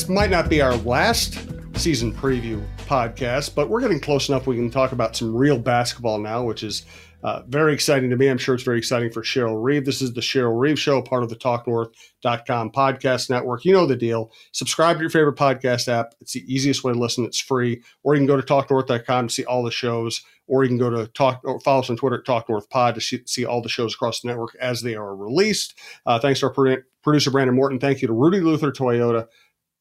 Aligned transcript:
this 0.00 0.08
might 0.08 0.30
not 0.30 0.48
be 0.48 0.62
our 0.62 0.74
last 0.76 1.38
season 1.78 2.10
preview 2.10 2.66
podcast, 2.86 3.54
but 3.54 3.68
we're 3.68 3.82
getting 3.82 4.00
close 4.00 4.30
enough 4.30 4.46
we 4.46 4.56
can 4.56 4.70
talk 4.70 4.92
about 4.92 5.14
some 5.14 5.36
real 5.36 5.58
basketball 5.58 6.18
now, 6.18 6.42
which 6.42 6.62
is 6.62 6.86
uh, 7.22 7.42
very 7.48 7.74
exciting 7.74 8.08
to 8.08 8.16
me. 8.16 8.28
I'm 8.28 8.38
sure 8.38 8.54
it's 8.54 8.64
very 8.64 8.78
exciting 8.78 9.10
for 9.10 9.20
Cheryl 9.20 9.62
Reeve. 9.62 9.84
This 9.84 10.00
is 10.00 10.14
the 10.14 10.22
Cheryl 10.22 10.58
Reeve 10.58 10.80
Show, 10.80 11.02
part 11.02 11.22
of 11.22 11.28
the 11.28 11.36
TalkNorth.com 11.36 12.70
podcast 12.70 13.28
network. 13.28 13.66
You 13.66 13.74
know 13.74 13.84
the 13.84 13.94
deal. 13.94 14.32
Subscribe 14.52 14.96
to 14.96 15.02
your 15.02 15.10
favorite 15.10 15.36
podcast 15.36 15.86
app. 15.86 16.14
It's 16.22 16.32
the 16.32 16.50
easiest 16.50 16.82
way 16.82 16.94
to 16.94 16.98
listen. 16.98 17.26
It's 17.26 17.38
free. 17.38 17.82
Or 18.02 18.14
you 18.14 18.20
can 18.20 18.26
go 18.26 18.40
to 18.40 18.42
TalkNorth.com 18.42 19.28
to 19.28 19.34
see 19.34 19.44
all 19.44 19.62
the 19.62 19.70
shows. 19.70 20.22
Or 20.46 20.64
you 20.64 20.68
can 20.68 20.78
go 20.78 20.88
to 20.88 21.08
talk 21.08 21.42
or 21.44 21.60
follow 21.60 21.80
us 21.80 21.90
on 21.90 21.98
Twitter 21.98 22.20
at 22.20 22.24
TalkNorthPod 22.24 22.94
to 22.94 23.02
see, 23.02 23.20
see 23.26 23.44
all 23.44 23.60
the 23.60 23.68
shows 23.68 23.94
across 23.94 24.22
the 24.22 24.28
network 24.28 24.56
as 24.62 24.80
they 24.80 24.94
are 24.94 25.14
released. 25.14 25.78
Uh, 26.06 26.18
thanks 26.18 26.40
to 26.40 26.46
our 26.46 26.52
pro- 26.54 26.78
producer 27.02 27.30
Brandon 27.30 27.54
Morton. 27.54 27.78
Thank 27.78 28.02
you 28.02 28.08
to 28.08 28.14
Rudy 28.14 28.40
Luther 28.40 28.72
Toyota, 28.72 29.26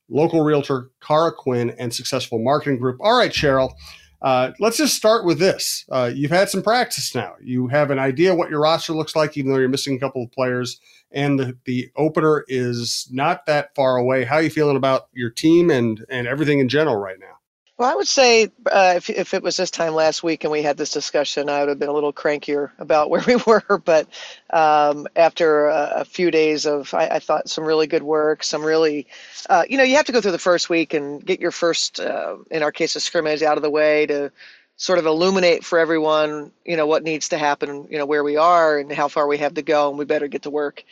local 0.10 0.44
realtor 0.44 0.90
Cara 1.02 1.32
Quinn, 1.32 1.72
and 1.78 1.94
Successful 1.94 2.40
Marketing 2.40 2.78
Group. 2.78 2.98
All 3.02 3.18
right, 3.18 3.32
Cheryl. 3.32 3.74
Uh, 4.22 4.52
let's 4.60 4.78
just 4.78 4.96
start 4.96 5.26
with 5.26 5.40
this. 5.40 5.86
Uh, 5.90 6.12
you've 6.14 6.32
had 6.32 6.50
some 6.50 6.62
practice 6.62 7.16
now. 7.16 7.36
You 7.42 7.68
have 7.68 7.90
an 7.90 8.00
idea 8.00 8.36
what 8.36 8.50
your 8.50 8.60
roster 8.60 8.94
looks 8.94 9.16
like, 9.16 9.38
even 9.38 9.52
though 9.52 9.58
you're 9.58 9.70
missing 9.70 9.96
a 9.96 10.00
couple 10.00 10.24
of 10.24 10.32
players. 10.32 10.80
And 11.12 11.40
the, 11.40 11.58
the 11.66 11.90
opener 11.96 12.44
is 12.48 13.08
not 13.12 13.46
that 13.46 13.74
far 13.76 13.96
away. 13.96 14.26
How 14.26 14.36
are 14.36 14.42
you 14.42 14.50
feeling 14.50 14.76
about 14.76 15.08
your 15.14 15.30
team 15.30 15.70
and, 15.70 16.06
and 16.10 16.28
everything 16.28 16.60
in 16.60 16.68
general 16.68 16.98
right 16.98 17.18
now? 17.20 17.39
Well, 17.80 17.90
I 17.90 17.96
would 17.96 18.10
say 18.10 18.50
uh, 18.70 18.96
if, 18.98 19.10
if 19.10 19.34
it 19.34 19.42
was 19.42 19.56
this 19.56 19.72
time 19.72 19.96
last 19.96 20.22
week 20.22 20.44
and 20.44 20.52
we 20.52 20.62
had 20.62 20.76
this 20.76 20.92
discussion, 20.92 21.48
I 21.48 21.62
would 21.62 21.70
have 21.70 21.80
been 21.80 21.88
a 21.88 21.94
little 21.94 22.12
crankier 22.12 22.72
about 22.78 23.10
where 23.10 23.24
we 23.26 23.38
were. 23.48 23.82
But 23.86 24.06
um, 24.50 25.08
after 25.16 25.70
a, 25.70 25.92
a, 26.02 26.06
few 26.06 26.30
days 26.30 26.66
of, 26.66 26.94
I, 26.94 27.08
I, 27.08 27.20
thought 27.20 27.50
some 27.50 27.64
really 27.64 27.88
good 27.88 28.04
work, 28.04 28.44
some 28.44 28.66
really, 28.66 29.08
uh, 29.50 29.64
you 29.70 29.78
know, 29.78 29.86
you 29.86 29.96
have 29.96 30.08
to 30.08 30.12
go 30.12 30.20
through 30.20 30.34
the 30.34 30.38
first 30.38 30.70
week 30.70 30.94
and 30.94 31.26
get 31.26 31.40
your 31.40 31.52
first, 31.52 32.02
uh, 32.02 32.36
in 32.52 32.64
our 32.64 32.74
case, 32.74 32.98
a 32.98 33.00
scrimmage 33.00 33.44
out 33.44 33.56
of 33.56 33.64
the 33.64 33.70
way 33.70 34.06
to 34.08 34.30
sort 34.76 35.00
of 35.00 35.06
illuminate 35.06 35.64
for 35.64 35.80
everyone, 35.80 36.52
you 36.66 36.76
know, 36.76 36.86
what 36.86 37.04
needs 37.04 37.30
to 37.30 37.38
happen, 37.38 37.88
you 37.90 37.98
know, 37.98 38.06
where 38.06 38.26
we 38.26 38.36
are 38.36 38.78
and 38.78 38.92
how 38.92 39.08
far 39.08 39.26
we 39.26 39.38
have 39.38 39.54
to 39.54 39.62
go, 39.62 39.88
and 39.88 39.98
we 39.98 40.04
better 40.04 40.28
get 40.28 40.42
to 40.42 40.50
work. 40.50 40.84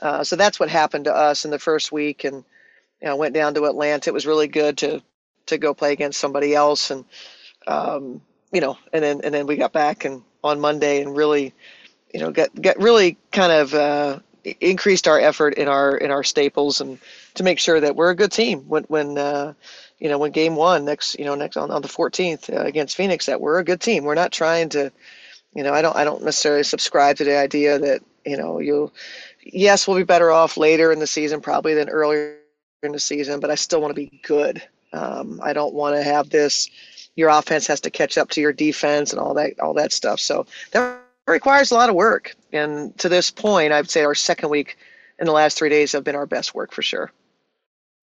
Uh, 0.00 0.22
so 0.22 0.36
that's 0.36 0.60
what 0.60 0.68
happened 0.68 1.06
to 1.06 1.14
us 1.16 1.46
in 1.46 1.50
the 1.50 1.58
first 1.58 1.92
week, 1.92 2.24
and 2.24 2.44
you 3.00 3.08
know, 3.08 3.16
went 3.16 3.32
down 3.32 3.54
to 3.54 3.64
Atlanta. 3.64 4.10
It 4.10 4.12
was 4.12 4.26
really 4.26 4.48
good 4.48 4.76
to 4.78 5.02
to 5.46 5.58
go 5.58 5.74
play 5.74 5.92
against 5.92 6.20
somebody 6.20 6.54
else 6.54 6.90
and 6.90 7.04
um, 7.66 8.20
you 8.52 8.60
know 8.60 8.78
and 8.92 9.02
then 9.02 9.20
and 9.22 9.34
then 9.34 9.46
we 9.46 9.56
got 9.56 9.72
back 9.72 10.04
and 10.04 10.22
on 10.44 10.60
Monday 10.60 11.02
and 11.02 11.16
really 11.16 11.52
you 12.12 12.20
know 12.20 12.30
get 12.30 12.54
get 12.60 12.78
really 12.78 13.16
kind 13.32 13.52
of 13.52 13.74
uh, 13.74 14.18
increased 14.60 15.08
our 15.08 15.18
effort 15.18 15.54
in 15.54 15.68
our 15.68 15.96
in 15.96 16.10
our 16.10 16.22
staples 16.22 16.80
and 16.80 16.98
to 17.34 17.42
make 17.42 17.58
sure 17.58 17.80
that 17.80 17.96
we're 17.96 18.10
a 18.10 18.14
good 18.14 18.32
team 18.32 18.60
when 18.68 18.84
when 18.84 19.18
uh, 19.18 19.52
you 19.98 20.08
know 20.08 20.18
when 20.18 20.30
game 20.30 20.56
one 20.56 20.84
next 20.84 21.18
you 21.18 21.24
know 21.24 21.34
next 21.34 21.56
on, 21.56 21.70
on 21.70 21.82
the 21.82 21.88
14th 21.88 22.54
uh, 22.54 22.62
against 22.62 22.96
Phoenix 22.96 23.26
that 23.26 23.40
we're 23.40 23.58
a 23.58 23.64
good 23.64 23.80
team. 23.80 24.04
We're 24.04 24.14
not 24.14 24.32
trying 24.32 24.68
to 24.70 24.92
you 25.54 25.62
know 25.62 25.72
I 25.72 25.82
don't 25.82 25.96
I 25.96 26.04
don't 26.04 26.22
necessarily 26.22 26.62
subscribe 26.62 27.16
to 27.16 27.24
the 27.24 27.36
idea 27.36 27.78
that 27.78 28.02
you 28.24 28.36
know 28.36 28.60
you 28.60 28.92
yes 29.42 29.86
we'll 29.86 29.96
be 29.96 30.04
better 30.04 30.30
off 30.30 30.56
later 30.56 30.92
in 30.92 30.98
the 30.98 31.06
season 31.06 31.40
probably 31.40 31.74
than 31.74 31.88
earlier 31.88 32.38
in 32.82 32.92
the 32.92 33.00
season 33.00 33.40
but 33.40 33.50
I 33.50 33.54
still 33.54 33.80
want 33.80 33.90
to 33.90 34.00
be 34.00 34.20
good 34.22 34.62
um, 34.92 35.40
I 35.42 35.52
don't 35.52 35.74
want 35.74 35.96
to 35.96 36.02
have 36.02 36.30
this. 36.30 36.68
Your 37.16 37.30
offense 37.30 37.66
has 37.66 37.80
to 37.82 37.90
catch 37.90 38.18
up 38.18 38.30
to 38.30 38.40
your 38.40 38.52
defense 38.52 39.12
and 39.12 39.20
all 39.20 39.34
that 39.34 39.58
all 39.58 39.74
that 39.74 39.92
stuff. 39.92 40.20
So 40.20 40.46
that 40.72 41.00
requires 41.26 41.70
a 41.70 41.74
lot 41.74 41.88
of 41.88 41.94
work. 41.94 42.34
And 42.52 42.96
to 42.98 43.08
this 43.08 43.30
point, 43.30 43.72
I'd 43.72 43.90
say 43.90 44.04
our 44.04 44.14
second 44.14 44.50
week 44.50 44.76
in 45.18 45.26
the 45.26 45.32
last 45.32 45.58
three 45.58 45.68
days 45.68 45.92
have 45.92 46.04
been 46.04 46.14
our 46.14 46.26
best 46.26 46.54
work 46.54 46.72
for 46.72 46.82
sure. 46.82 47.10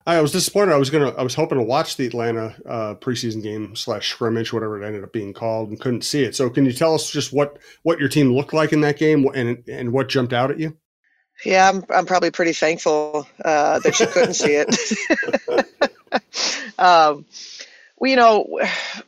I 0.05 0.19
was 0.19 0.33
disappointed. 0.33 0.73
I 0.73 0.77
was 0.77 0.89
gonna. 0.89 1.11
I 1.11 1.23
was 1.23 1.33
hoping 1.33 1.57
to 1.57 1.63
watch 1.63 1.95
the 1.95 2.05
Atlanta 2.05 2.53
uh, 2.67 2.95
preseason 2.95 3.41
game 3.41 3.73
slash 3.73 4.09
scrimmage, 4.09 4.51
whatever 4.51 4.81
it 4.81 4.85
ended 4.85 5.03
up 5.03 5.13
being 5.13 5.31
called, 5.31 5.69
and 5.69 5.79
couldn't 5.79 6.03
see 6.03 6.25
it. 6.25 6.35
So, 6.35 6.49
can 6.49 6.65
you 6.65 6.73
tell 6.73 6.93
us 6.93 7.09
just 7.09 7.31
what 7.31 7.57
what 7.83 7.99
your 7.99 8.09
team 8.09 8.33
looked 8.33 8.51
like 8.51 8.73
in 8.73 8.81
that 8.81 8.97
game, 8.97 9.25
and 9.33 9.63
and 9.69 9.93
what 9.93 10.09
jumped 10.09 10.33
out 10.33 10.51
at 10.51 10.59
you? 10.59 10.75
Yeah, 11.45 11.69
I'm 11.69 11.85
I'm 11.89 12.05
probably 12.05 12.31
pretty 12.31 12.51
thankful 12.51 13.25
uh, 13.45 13.79
that 13.79 13.97
you 14.01 14.07
couldn't 14.07 14.33
see 14.33 14.55
it. 14.55 14.67
um, 16.83 17.25
we, 17.99 18.11
you 18.11 18.15
know, 18.17 18.59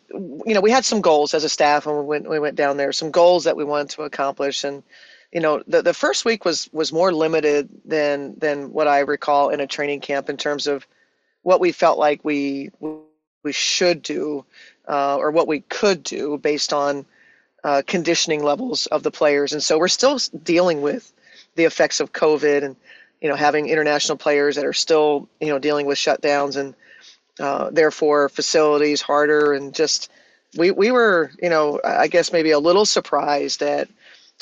you 0.10 0.54
know, 0.54 0.62
we 0.62 0.72
had 0.72 0.86
some 0.86 1.02
goals 1.02 1.34
as 1.34 1.44
a 1.44 1.50
staff 1.50 1.86
when 1.86 1.98
we 1.98 2.04
went 2.04 2.30
we 2.30 2.40
went 2.40 2.56
down 2.56 2.78
there. 2.78 2.92
Some 2.94 3.12
goals 3.12 3.44
that 3.44 3.58
we 3.58 3.66
wanted 3.66 3.90
to 3.92 4.04
accomplish, 4.04 4.64
and 4.64 4.84
you 5.34 5.42
know, 5.42 5.62
the 5.68 5.82
the 5.82 5.94
first 5.94 6.24
week 6.24 6.46
was 6.46 6.70
was 6.72 6.94
more 6.94 7.12
limited 7.12 7.70
than 7.84 8.36
than 8.40 8.72
what 8.72 8.88
I 8.88 9.00
recall 9.00 9.50
in 9.50 9.60
a 9.60 9.68
training 9.68 10.00
camp 10.00 10.30
in 10.30 10.38
terms 10.38 10.68
of 10.68 10.88
what 11.44 11.60
we 11.60 11.74
felt 11.74 12.00
like 12.00 12.24
we 12.24 12.72
we 13.44 13.52
should 13.52 14.02
do 14.02 14.46
uh, 14.88 15.18
or 15.18 15.32
what 15.32 15.48
we 15.48 15.60
could 15.60 16.02
do 16.02 16.38
based 16.38 16.72
on 16.72 17.06
uh, 17.66 17.82
conditioning 17.86 18.44
levels 18.44 18.86
of 18.88 19.04
the 19.04 19.12
players. 19.12 19.52
And 19.52 19.62
so 19.62 19.78
we're 19.78 19.88
still 19.90 20.20
dealing 20.44 20.82
with 20.82 21.12
the 21.56 21.66
effects 21.66 22.00
of 22.00 22.14
COVID 22.14 22.64
and 22.64 22.76
you 23.20 23.28
know 23.28 23.36
having 23.36 23.68
international 23.68 24.18
players 24.18 24.56
that 24.56 24.66
are 24.66 24.74
still 24.74 25.28
you 25.42 25.50
know 25.50 25.60
dealing 25.60 25.86
with 25.86 25.98
shutdowns 25.98 26.56
and 26.56 26.76
uh, 27.40 27.70
therefore 27.72 28.30
facilities 28.30 29.02
harder. 29.02 29.54
And 29.54 29.74
just 29.74 30.12
we 30.58 30.72
we 30.72 30.92
were 30.92 31.32
you 31.42 31.50
know 31.50 31.80
I 31.84 32.08
guess 32.08 32.32
maybe 32.32 32.52
a 32.52 32.60
little 32.60 32.86
surprised 32.86 33.60
that 33.60 33.90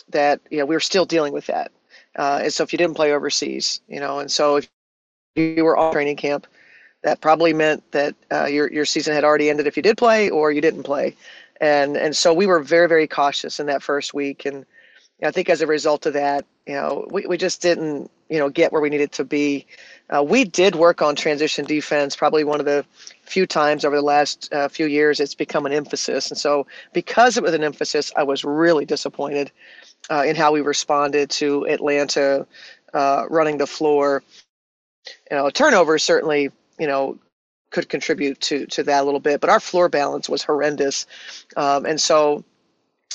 that 0.09 0.41
you 0.49 0.59
know 0.59 0.65
we 0.65 0.75
were 0.75 0.79
still 0.79 1.05
dealing 1.05 1.33
with 1.33 1.47
that. 1.47 1.71
Uh, 2.15 2.41
and 2.43 2.53
so 2.53 2.63
if 2.63 2.71
you 2.71 2.77
didn't 2.77 2.95
play 2.95 3.11
overseas, 3.11 3.81
you 3.87 3.99
know, 3.99 4.19
and 4.19 4.31
so 4.31 4.57
if 4.57 4.69
you 5.35 5.63
were 5.63 5.75
on 5.75 5.93
training 5.93 6.15
camp, 6.15 6.45
that 7.01 7.21
probably 7.21 7.53
meant 7.53 7.91
that 7.91 8.15
uh, 8.31 8.45
your 8.45 8.71
your 8.71 8.85
season 8.85 9.13
had 9.13 9.23
already 9.23 9.49
ended 9.49 9.67
if 9.67 9.77
you 9.77 9.83
did 9.83 9.97
play 9.97 10.29
or 10.29 10.51
you 10.51 10.61
didn't 10.61 10.83
play, 10.83 11.15
and 11.59 11.97
and 11.97 12.15
so 12.15 12.33
we 12.33 12.45
were 12.45 12.59
very 12.59 12.87
very 12.87 13.07
cautious 13.07 13.59
in 13.59 13.65
that 13.67 13.83
first 13.83 14.13
week, 14.13 14.45
and 14.45 14.65
I 15.23 15.31
think 15.31 15.49
as 15.49 15.61
a 15.61 15.67
result 15.67 16.05
of 16.05 16.13
that, 16.13 16.45
you 16.67 16.73
know, 16.73 17.07
we 17.11 17.25
we 17.25 17.37
just 17.37 17.61
didn't 17.61 18.11
you 18.29 18.39
know 18.39 18.49
get 18.49 18.71
where 18.71 18.81
we 18.81 18.89
needed 18.89 19.11
to 19.13 19.23
be 19.23 19.65
uh, 20.09 20.21
we 20.21 20.43
did 20.43 20.75
work 20.75 21.01
on 21.01 21.15
transition 21.15 21.65
defense, 21.65 22.15
probably 22.15 22.43
one 22.43 22.59
of 22.59 22.65
the 22.65 22.85
few 23.23 23.47
times 23.47 23.85
over 23.85 23.95
the 23.95 24.01
last 24.01 24.53
uh, 24.53 24.67
few 24.67 24.85
years 24.85 25.19
it's 25.19 25.33
become 25.33 25.65
an 25.65 25.71
emphasis. 25.71 26.29
And 26.29 26.37
so, 26.37 26.67
because 26.93 27.37
it 27.37 27.43
was 27.43 27.53
an 27.53 27.63
emphasis, 27.63 28.11
I 28.15 28.23
was 28.23 28.43
really 28.43 28.85
disappointed 28.85 29.51
uh, 30.11 30.23
in 30.25 30.35
how 30.35 30.51
we 30.51 30.61
responded 30.61 31.29
to 31.31 31.65
Atlanta 31.67 32.45
uh, 32.93 33.25
running 33.29 33.57
the 33.57 33.67
floor. 33.67 34.23
You 35.31 35.37
know, 35.37 35.49
turnover 35.49 35.97
certainly, 35.97 36.51
you 36.79 36.87
know, 36.87 37.17
could 37.71 37.89
contribute 37.89 38.39
to 38.41 38.65
to 38.67 38.83
that 38.83 39.01
a 39.01 39.05
little 39.05 39.19
bit, 39.19 39.41
but 39.41 39.49
our 39.49 39.59
floor 39.59 39.89
balance 39.89 40.29
was 40.29 40.43
horrendous, 40.43 41.07
um, 41.57 41.85
and 41.85 41.99
so 41.99 42.43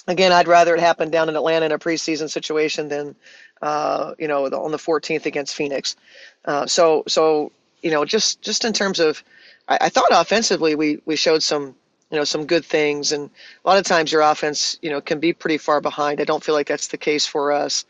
again, 0.09 0.33
I'd 0.33 0.49
rather 0.49 0.75
it 0.75 0.81
happen 0.81 1.11
down 1.11 1.29
in 1.29 1.37
Atlanta 1.37 1.67
in 1.67 1.73
a 1.73 1.79
preseason 1.79 2.29
situation 2.29 2.89
than 2.89 3.15
uh, 3.63 4.15
you 4.19 4.29
know, 4.29 4.47
on 4.47 4.71
the 4.71 4.79
14th 4.79 5.27
against 5.27 5.55
Phoenix. 5.55 5.97
Uh, 6.45 6.67
so, 6.67 7.05
so 7.07 7.53
you 7.83 7.91
know, 7.91 8.05
just 8.05 8.43
just 8.43 8.65
in 8.65 8.73
terms 8.73 9.01
of, 9.01 9.23
I, 9.69 9.79
I, 9.83 9.89
thought 9.89 10.09
offensively 10.11 10.75
we 10.75 11.01
we 11.05 11.17
showed 11.17 11.43
some 11.43 11.75
you 12.11 12.17
know 12.17 12.25
some 12.25 12.47
good 12.47 12.65
things, 12.65 13.13
and 13.13 13.31
a 13.65 13.69
lot 13.69 13.79
of 13.79 13.85
times 13.85 14.13
your 14.13 14.23
offense 14.23 14.79
you 14.83 14.91
know 14.91 15.01
can 15.01 15.21
be 15.21 15.33
pretty 15.33 15.59
far 15.59 15.81
behind. 15.81 16.21
I 16.21 16.25
don't 16.25 16.43
feel 16.43 16.55
like 16.55 16.69
that's 16.69 16.89
the 16.89 16.97
case 16.97 17.27
for 17.27 17.53
us. 17.53 17.85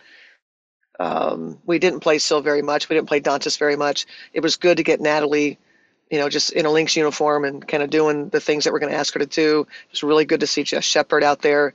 Um, 1.00 1.58
we 1.64 1.78
didn't 1.78 2.00
play 2.00 2.18
Syl 2.18 2.40
very 2.40 2.62
much. 2.62 2.88
We 2.88 2.96
didn't 2.96 3.08
play 3.08 3.20
Dantas 3.20 3.58
very 3.58 3.76
much. 3.76 4.06
It 4.32 4.40
was 4.40 4.56
good 4.56 4.78
to 4.78 4.82
get 4.82 5.00
Natalie, 5.00 5.58
you 6.10 6.18
know, 6.18 6.28
just 6.28 6.50
in 6.52 6.66
a 6.66 6.70
Lynx 6.70 6.96
uniform 6.96 7.44
and 7.44 7.66
kind 7.66 7.82
of 7.82 7.90
doing 7.90 8.30
the 8.30 8.40
things 8.40 8.64
that 8.64 8.72
we're 8.72 8.80
going 8.80 8.92
to 8.92 8.98
ask 8.98 9.14
her 9.14 9.20
to 9.20 9.26
do. 9.26 9.60
It 9.60 9.92
was 9.92 10.02
really 10.02 10.24
good 10.24 10.40
to 10.40 10.46
see 10.46 10.64
Jess 10.64 10.84
Shepard 10.84 11.22
out 11.22 11.40
there, 11.40 11.72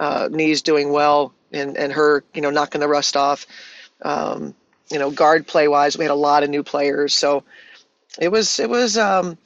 uh, 0.00 0.28
knees 0.30 0.62
doing 0.62 0.90
well 0.90 1.32
and 1.52 1.76
and 1.76 1.92
her 1.92 2.24
you 2.34 2.40
know 2.40 2.50
knocking 2.50 2.80
the 2.80 2.88
rust 2.88 3.16
off. 3.16 3.46
Um, 4.02 4.54
you 4.90 4.98
know, 4.98 5.10
guard 5.10 5.46
play 5.46 5.66
wise, 5.66 5.96
we 5.96 6.04
had 6.04 6.10
a 6.10 6.14
lot 6.14 6.42
of 6.42 6.50
new 6.50 6.62
players, 6.62 7.14
so 7.14 7.42
it 8.20 8.28
was 8.28 8.58
it 8.58 8.68
was. 8.68 8.98
Um, 8.98 9.38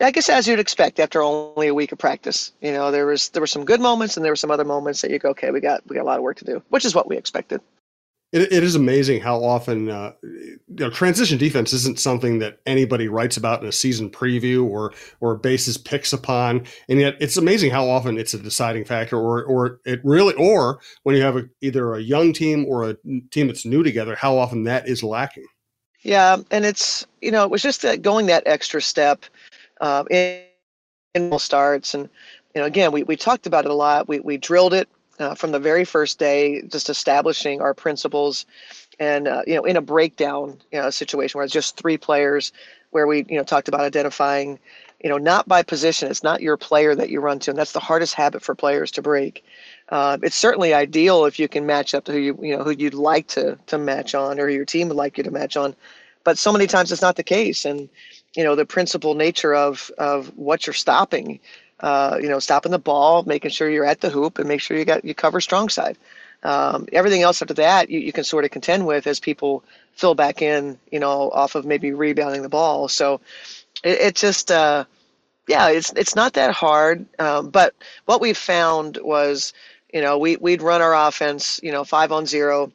I 0.00 0.12
guess 0.12 0.28
as 0.28 0.46
you'd 0.46 0.60
expect 0.60 1.00
after 1.00 1.20
only 1.22 1.66
a 1.66 1.74
week 1.74 1.90
of 1.90 1.98
practice, 1.98 2.52
you 2.60 2.70
know, 2.70 2.92
there 2.92 3.06
was 3.06 3.30
there 3.30 3.40
were 3.40 3.48
some 3.48 3.64
good 3.64 3.80
moments 3.80 4.16
and 4.16 4.24
there 4.24 4.30
were 4.30 4.36
some 4.36 4.52
other 4.52 4.64
moments 4.64 5.02
that 5.02 5.10
you 5.10 5.18
go, 5.18 5.30
okay, 5.30 5.50
we 5.50 5.60
got 5.60 5.84
we 5.88 5.96
got 5.96 6.02
a 6.02 6.04
lot 6.04 6.18
of 6.18 6.22
work 6.22 6.36
to 6.36 6.44
do, 6.44 6.62
which 6.68 6.84
is 6.84 6.94
what 6.94 7.08
we 7.08 7.16
expected 7.16 7.60
it, 8.32 8.52
it 8.52 8.62
is 8.62 8.74
amazing 8.74 9.20
how 9.20 9.42
often 9.42 9.88
uh, 9.88 10.12
you 10.22 10.58
know, 10.68 10.90
transition 10.90 11.38
defense 11.38 11.72
isn't 11.72 11.98
something 11.98 12.38
that 12.40 12.60
anybody 12.66 13.08
writes 13.08 13.36
about 13.36 13.62
in 13.62 13.68
a 13.68 13.72
season 13.72 14.10
preview 14.10 14.64
or 14.64 14.92
or 15.20 15.36
bases 15.36 15.78
picks 15.78 16.12
upon, 16.12 16.66
and 16.88 17.00
yet 17.00 17.16
it's 17.20 17.36
amazing 17.36 17.70
how 17.70 17.88
often 17.88 18.18
it's 18.18 18.34
a 18.34 18.38
deciding 18.38 18.84
factor, 18.84 19.16
or 19.16 19.44
or 19.44 19.80
it 19.86 20.00
really, 20.04 20.34
or 20.34 20.78
when 21.04 21.16
you 21.16 21.22
have 21.22 21.36
a, 21.36 21.48
either 21.62 21.94
a 21.94 22.00
young 22.00 22.32
team 22.32 22.66
or 22.66 22.90
a 22.90 22.96
team 23.30 23.46
that's 23.46 23.64
new 23.64 23.82
together, 23.82 24.14
how 24.14 24.36
often 24.36 24.64
that 24.64 24.86
is 24.86 25.02
lacking. 25.02 25.46
Yeah, 26.02 26.36
and 26.50 26.64
it's 26.64 27.06
you 27.22 27.30
know 27.30 27.44
it 27.44 27.50
was 27.50 27.62
just 27.62 27.82
that 27.82 28.02
going 28.02 28.26
that 28.26 28.42
extra 28.46 28.82
step 28.82 29.24
um, 29.80 30.06
in, 30.10 30.42
in 31.14 31.38
starts, 31.38 31.94
and 31.94 32.10
you 32.54 32.60
know 32.60 32.66
again 32.66 32.92
we 32.92 33.04
we 33.04 33.16
talked 33.16 33.46
about 33.46 33.64
it 33.64 33.70
a 33.70 33.74
lot. 33.74 34.06
We 34.06 34.20
we 34.20 34.36
drilled 34.36 34.74
it 34.74 34.88
uh, 35.18 35.34
from 35.34 35.52
the 35.52 35.58
very 35.58 35.84
first 35.84 36.18
day, 36.18 36.62
just 36.62 36.88
establishing 36.88 37.60
our 37.60 37.74
principles. 37.74 38.46
And 39.00 39.28
uh, 39.28 39.42
you 39.46 39.54
know, 39.54 39.64
in 39.64 39.76
a 39.76 39.80
breakdown 39.80 40.58
you 40.72 40.80
know, 40.80 40.90
situation 40.90 41.38
where 41.38 41.44
it's 41.44 41.54
just 41.54 41.76
three 41.76 41.96
players, 41.96 42.52
where 42.90 43.06
we 43.06 43.24
you 43.28 43.36
know 43.36 43.44
talked 43.44 43.68
about 43.68 43.80
identifying 43.80 44.58
you 45.02 45.08
know 45.08 45.18
not 45.18 45.46
by 45.46 45.62
position 45.62 46.10
it's 46.10 46.22
not 46.22 46.42
your 46.42 46.56
player 46.56 46.94
that 46.94 47.10
you 47.10 47.20
run 47.20 47.38
to 47.38 47.50
and 47.50 47.58
that's 47.58 47.72
the 47.72 47.80
hardest 47.80 48.14
habit 48.14 48.42
for 48.42 48.54
players 48.54 48.90
to 48.90 49.02
break 49.02 49.44
uh, 49.90 50.18
it's 50.22 50.36
certainly 50.36 50.74
ideal 50.74 51.24
if 51.24 51.38
you 51.38 51.48
can 51.48 51.66
match 51.66 51.94
up 51.94 52.04
to 52.04 52.12
who 52.12 52.18
you 52.18 52.38
you 52.42 52.56
know 52.56 52.64
who 52.64 52.70
you'd 52.70 52.94
like 52.94 53.26
to 53.28 53.56
to 53.66 53.78
match 53.78 54.14
on 54.14 54.40
or 54.40 54.48
your 54.48 54.64
team 54.64 54.88
would 54.88 54.96
like 54.96 55.16
you 55.16 55.24
to 55.24 55.30
match 55.30 55.56
on 55.56 55.74
but 56.24 56.38
so 56.38 56.52
many 56.52 56.66
times 56.66 56.90
it's 56.90 57.02
not 57.02 57.16
the 57.16 57.22
case 57.22 57.64
and 57.64 57.88
you 58.34 58.44
know 58.44 58.54
the 58.54 58.66
principal 58.66 59.14
nature 59.14 59.54
of 59.54 59.90
of 59.98 60.28
what 60.36 60.66
you're 60.66 60.74
stopping 60.74 61.38
uh, 61.80 62.18
you 62.20 62.28
know 62.28 62.38
stopping 62.38 62.72
the 62.72 62.78
ball 62.78 63.22
making 63.24 63.50
sure 63.50 63.70
you're 63.70 63.84
at 63.84 64.00
the 64.00 64.10
hoop 64.10 64.38
and 64.38 64.48
make 64.48 64.60
sure 64.60 64.76
you 64.76 64.84
got 64.84 65.04
you 65.04 65.14
cover 65.14 65.40
strong 65.40 65.68
side. 65.68 65.96
Um, 66.42 66.86
everything 66.92 67.22
else 67.22 67.42
after 67.42 67.54
that 67.54 67.90
you, 67.90 67.98
you 67.98 68.12
can 68.12 68.24
sort 68.24 68.44
of 68.44 68.52
contend 68.52 68.86
with 68.86 69.06
as 69.08 69.18
people 69.18 69.64
fill 69.92 70.14
back 70.14 70.40
in 70.42 70.78
you 70.90 71.00
know 71.00 71.30
off 71.30 71.54
of 71.54 71.64
maybe 71.64 71.92
rebounding 71.92 72.42
the 72.42 72.48
ball. 72.48 72.88
So 72.88 73.20
it, 73.84 74.00
it 74.00 74.14
just 74.16 74.50
uh, 74.50 74.84
yeah 75.46 75.68
it's 75.68 75.92
it's 75.94 76.16
not 76.16 76.34
that 76.34 76.52
hard. 76.52 77.06
Um, 77.18 77.50
but 77.50 77.74
what 78.06 78.20
we 78.20 78.32
found 78.32 78.98
was 79.02 79.52
you 79.92 80.00
know 80.00 80.18
we, 80.18 80.36
we'd 80.36 80.62
run 80.62 80.82
our 80.82 80.94
offense 81.08 81.60
you 81.62 81.72
know 81.72 81.84
five 81.84 82.12
on 82.12 82.26
zero 82.26 82.72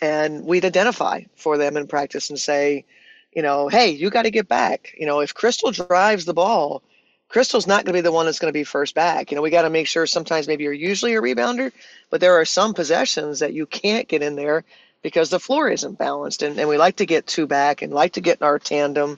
and 0.00 0.44
we'd 0.44 0.64
identify 0.64 1.22
for 1.36 1.58
them 1.58 1.76
in 1.76 1.86
practice 1.86 2.30
and 2.30 2.38
say 2.38 2.84
you 3.32 3.42
know 3.42 3.68
hey 3.68 3.90
you 3.90 4.10
got 4.10 4.22
to 4.22 4.30
get 4.30 4.48
back. 4.48 4.94
You 4.96 5.06
know 5.06 5.20
if 5.20 5.34
crystal 5.34 5.72
drives 5.72 6.24
the 6.24 6.34
ball 6.34 6.82
crystal's 7.32 7.66
not 7.66 7.84
going 7.84 7.94
to 7.94 7.98
be 7.98 8.02
the 8.02 8.12
one 8.12 8.26
that's 8.26 8.38
going 8.38 8.52
to 8.52 8.58
be 8.58 8.62
first 8.62 8.94
back. 8.94 9.30
You 9.30 9.36
know 9.36 9.42
we 9.42 9.50
got 9.50 9.62
to 9.62 9.70
make 9.70 9.88
sure 9.88 10.06
sometimes 10.06 10.46
maybe 10.46 10.64
you're 10.64 10.72
usually 10.72 11.14
a 11.14 11.20
rebounder 11.20 11.72
but 12.10 12.20
there 12.20 12.38
are 12.38 12.44
some 12.44 12.74
possessions 12.74 13.38
that 13.38 13.54
you 13.54 13.64
can't 13.64 14.06
get 14.06 14.22
in 14.22 14.36
there 14.36 14.64
because 15.00 15.30
the 15.30 15.40
floor 15.40 15.70
isn't 15.70 15.98
balanced 15.98 16.42
and, 16.42 16.58
and 16.58 16.68
we 16.68 16.76
like 16.76 16.96
to 16.96 17.06
get 17.06 17.26
two 17.26 17.46
back 17.46 17.80
and 17.80 17.92
like 17.92 18.12
to 18.12 18.20
get 18.20 18.38
in 18.40 18.46
our 18.46 18.58
tandem. 18.58 19.16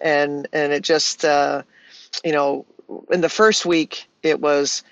And 0.00 0.46
and 0.52 0.72
it 0.72 0.82
just 0.82 1.24
uh, 1.24 1.62
you 2.22 2.32
know 2.32 2.66
in 3.10 3.22
the 3.22 3.30
first 3.30 3.64
week 3.64 4.08
it 4.22 4.38
was 4.38 4.82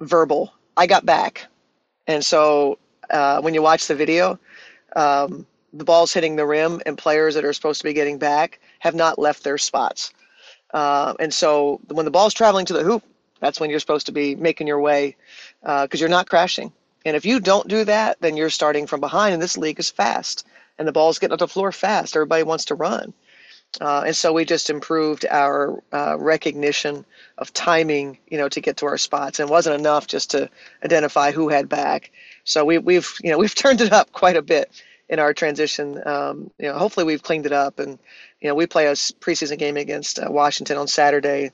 verbal. 0.00 0.52
I 0.76 0.86
got 0.86 1.06
back. 1.06 1.46
And 2.06 2.22
so 2.22 2.78
uh, 3.08 3.40
when 3.40 3.54
you 3.54 3.62
watch 3.62 3.86
the 3.86 3.94
video 3.94 4.38
um, 4.94 5.46
the 5.72 5.84
ball's 5.84 6.12
hitting 6.12 6.36
the 6.36 6.46
rim 6.46 6.82
and 6.84 6.98
players 6.98 7.34
that 7.34 7.44
are 7.44 7.54
supposed 7.54 7.80
to 7.80 7.84
be 7.84 7.94
getting 7.94 8.18
back 8.18 8.60
have 8.80 8.94
not 8.94 9.18
left 9.18 9.44
their 9.44 9.58
spots 9.58 10.12
uh, 10.72 11.14
and 11.20 11.32
so 11.32 11.80
when 11.88 12.04
the 12.04 12.10
ball's 12.10 12.34
traveling 12.34 12.66
to 12.66 12.72
the 12.72 12.82
hoop 12.82 13.02
that's 13.40 13.60
when 13.60 13.70
you're 13.70 13.80
supposed 13.80 14.06
to 14.06 14.12
be 14.12 14.34
making 14.34 14.66
your 14.66 14.80
way 14.80 15.16
because 15.62 15.94
uh, 15.94 15.98
you're 15.98 16.08
not 16.08 16.28
crashing 16.28 16.72
and 17.06 17.14
if 17.14 17.24
you 17.24 17.38
don't 17.38 17.68
do 17.68 17.84
that, 17.84 18.16
then 18.20 18.36
you're 18.36 18.50
starting 18.50 18.88
from 18.88 18.98
behind, 18.98 19.32
and 19.32 19.40
this 19.40 19.56
league 19.56 19.78
is 19.78 19.88
fast, 19.88 20.44
and 20.76 20.88
the 20.88 20.92
ball's 20.92 21.20
getting 21.20 21.34
up 21.34 21.38
the 21.38 21.46
floor 21.46 21.70
fast. 21.70 22.16
Everybody 22.16 22.42
wants 22.42 22.64
to 22.66 22.74
run. 22.74 23.14
Uh, 23.80 24.02
and 24.06 24.16
so 24.16 24.32
we 24.32 24.44
just 24.44 24.70
improved 24.70 25.24
our 25.30 25.80
uh, 25.92 26.16
recognition 26.18 27.04
of 27.38 27.52
timing, 27.52 28.18
you 28.26 28.38
know, 28.38 28.48
to 28.48 28.60
get 28.60 28.78
to 28.78 28.86
our 28.86 28.98
spots. 28.98 29.38
And 29.38 29.48
it 29.48 29.52
wasn't 29.52 29.78
enough 29.78 30.08
just 30.08 30.32
to 30.32 30.50
identify 30.84 31.30
who 31.30 31.48
had 31.48 31.68
back. 31.68 32.10
So 32.42 32.64
we, 32.64 32.78
we've, 32.78 33.12
you 33.22 33.30
know, 33.30 33.38
we've 33.38 33.54
turned 33.64 33.82
it 33.82 33.92
up 33.92 34.10
quite 34.12 34.36
a 34.36 34.42
bit 34.42 34.70
in 35.08 35.18
our 35.18 35.32
transition. 35.32 36.00
Um, 36.06 36.50
you 36.58 36.68
know, 36.68 36.78
hopefully 36.78 37.06
we've 37.06 37.22
cleaned 37.22 37.46
it 37.46 37.52
up. 37.52 37.78
And 37.78 37.98
you 38.40 38.48
know, 38.48 38.54
we 38.54 38.66
play 38.66 38.86
a 38.86 38.92
preseason 38.92 39.58
game 39.58 39.76
against 39.76 40.18
uh, 40.18 40.26
Washington 40.30 40.76
on 40.76 40.88
Saturday, 40.88 41.50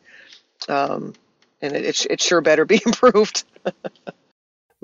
um, 0.69 1.15
and 1.61 1.75
it, 1.77 1.85
it, 1.85 2.07
it 2.11 2.21
sure 2.21 2.41
better 2.41 2.65
be 2.67 2.81
improved. 2.85 3.45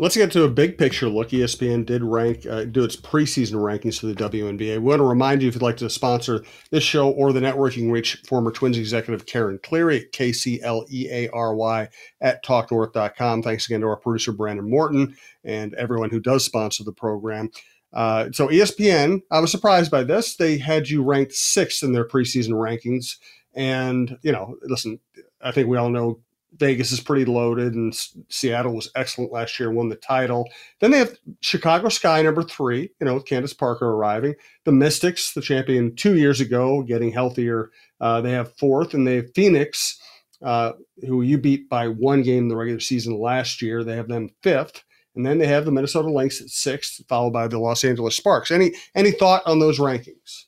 Let's 0.00 0.14
get 0.14 0.30
to 0.32 0.44
a 0.44 0.48
big 0.48 0.78
picture 0.78 1.08
look. 1.08 1.30
ESPN 1.30 1.84
did 1.84 2.04
rank, 2.04 2.46
uh, 2.46 2.66
do 2.66 2.84
its 2.84 2.94
preseason 2.94 3.54
rankings 3.54 3.98
for 3.98 4.06
the 4.06 4.14
WNBA. 4.14 4.74
We 4.74 4.78
want 4.78 5.00
to 5.00 5.04
remind 5.04 5.42
you 5.42 5.48
if 5.48 5.56
you'd 5.56 5.62
like 5.62 5.78
to 5.78 5.90
sponsor 5.90 6.44
this 6.70 6.84
show 6.84 7.10
or 7.10 7.32
the 7.32 7.40
network, 7.40 7.74
you 7.74 7.82
can 7.82 7.90
reach 7.90 8.22
former 8.28 8.52
Twins 8.52 8.78
executive 8.78 9.26
Karen 9.26 9.58
Cleary 9.60 10.04
at 10.04 10.12
K 10.12 10.30
C 10.30 10.62
L 10.62 10.86
E 10.88 11.08
A 11.10 11.28
R 11.30 11.52
Y 11.52 11.88
at 12.20 12.44
talknorth.com. 12.44 13.42
Thanks 13.42 13.66
again 13.66 13.80
to 13.80 13.88
our 13.88 13.96
producer 13.96 14.30
Brandon 14.30 14.70
Morton 14.70 15.16
and 15.42 15.74
everyone 15.74 16.10
who 16.10 16.20
does 16.20 16.44
sponsor 16.44 16.84
the 16.84 16.92
program. 16.92 17.50
Uh, 17.92 18.30
so 18.32 18.48
ESPN, 18.48 19.22
I 19.30 19.40
was 19.40 19.50
surprised 19.50 19.90
by 19.90 20.04
this. 20.04 20.36
They 20.36 20.58
had 20.58 20.88
you 20.88 21.02
ranked 21.02 21.32
sixth 21.32 21.82
in 21.82 21.92
their 21.92 22.06
preseason 22.06 22.50
rankings. 22.50 23.16
And, 23.54 24.18
you 24.22 24.32
know, 24.32 24.56
listen, 24.62 25.00
I 25.40 25.52
think 25.52 25.68
we 25.68 25.78
all 25.78 25.90
know 25.90 26.20
Vegas 26.56 26.92
is 26.92 27.00
pretty 27.00 27.24
loaded, 27.24 27.74
and 27.74 27.94
Seattle 28.28 28.74
was 28.74 28.90
excellent 28.94 29.32
last 29.32 29.58
year, 29.60 29.70
won 29.70 29.88
the 29.88 29.96
title. 29.96 30.48
Then 30.80 30.90
they 30.90 30.98
have 30.98 31.16
Chicago 31.40 31.88
Sky, 31.88 32.22
number 32.22 32.42
three, 32.42 32.90
you 33.00 33.06
know, 33.06 33.14
with 33.14 33.26
Candace 33.26 33.54
Parker 33.54 33.88
arriving. 33.88 34.34
The 34.64 34.72
Mystics, 34.72 35.34
the 35.34 35.40
champion 35.40 35.94
two 35.94 36.16
years 36.16 36.40
ago, 36.40 36.82
getting 36.82 37.12
healthier. 37.12 37.70
Uh, 38.00 38.20
they 38.20 38.32
have 38.32 38.56
fourth, 38.56 38.94
and 38.94 39.06
they 39.06 39.16
have 39.16 39.34
Phoenix, 39.34 40.00
uh, 40.42 40.72
who 41.06 41.22
you 41.22 41.38
beat 41.38 41.68
by 41.68 41.88
one 41.88 42.22
game 42.22 42.44
in 42.44 42.48
the 42.48 42.56
regular 42.56 42.80
season 42.80 43.18
last 43.18 43.60
year. 43.62 43.84
They 43.84 43.96
have 43.96 44.08
them 44.08 44.30
fifth. 44.42 44.82
And 45.14 45.26
then 45.26 45.38
they 45.38 45.46
have 45.46 45.64
the 45.64 45.72
Minnesota 45.72 46.10
Lynx 46.10 46.40
at 46.40 46.48
sixth, 46.48 47.04
followed 47.08 47.32
by 47.32 47.48
the 47.48 47.58
Los 47.58 47.84
Angeles 47.84 48.16
Sparks. 48.16 48.50
Any 48.50 48.74
any 48.94 49.10
thought 49.10 49.42
on 49.46 49.58
those 49.58 49.78
rankings? 49.78 50.44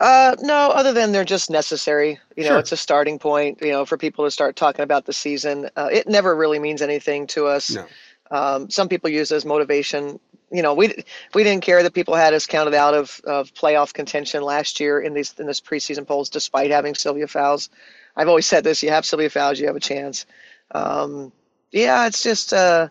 Uh, 0.00 0.34
no, 0.40 0.70
other 0.70 0.92
than 0.92 1.12
they're 1.12 1.24
just 1.24 1.50
necessary. 1.50 2.18
You 2.36 2.44
know, 2.44 2.50
sure. 2.50 2.58
it's 2.58 2.72
a 2.72 2.76
starting 2.76 3.18
point. 3.18 3.58
You 3.60 3.72
know, 3.72 3.84
for 3.84 3.96
people 3.96 4.24
to 4.24 4.30
start 4.30 4.56
talking 4.56 4.82
about 4.82 5.04
the 5.06 5.12
season. 5.12 5.68
Uh, 5.76 5.88
it 5.92 6.08
never 6.08 6.34
really 6.34 6.58
means 6.58 6.82
anything 6.82 7.26
to 7.28 7.46
us. 7.46 7.74
No. 7.74 7.86
Um, 8.30 8.70
some 8.70 8.88
people 8.88 9.10
use 9.10 9.30
it 9.30 9.36
as 9.36 9.44
motivation. 9.44 10.18
You 10.50 10.62
know, 10.62 10.74
we 10.74 11.04
we 11.34 11.44
didn't 11.44 11.62
care 11.62 11.82
that 11.82 11.94
people 11.94 12.14
had 12.14 12.32
us 12.34 12.46
counted 12.46 12.74
out 12.74 12.94
of, 12.94 13.20
of 13.24 13.52
playoff 13.54 13.92
contention 13.92 14.42
last 14.42 14.80
year 14.80 15.00
in 15.00 15.14
these 15.14 15.34
in 15.38 15.46
this 15.46 15.60
preseason 15.60 16.06
polls, 16.06 16.30
despite 16.30 16.70
having 16.70 16.94
Sylvia 16.94 17.26
Fowles. 17.26 17.68
I've 18.16 18.28
always 18.28 18.46
said 18.46 18.64
this: 18.64 18.82
you 18.82 18.90
have 18.90 19.04
Sylvia 19.04 19.30
Fowles, 19.30 19.60
you 19.60 19.66
have 19.66 19.76
a 19.76 19.80
chance. 19.80 20.26
Um, 20.70 21.32
yeah, 21.70 22.06
it's 22.06 22.22
just. 22.22 22.52
Uh, 22.52 22.88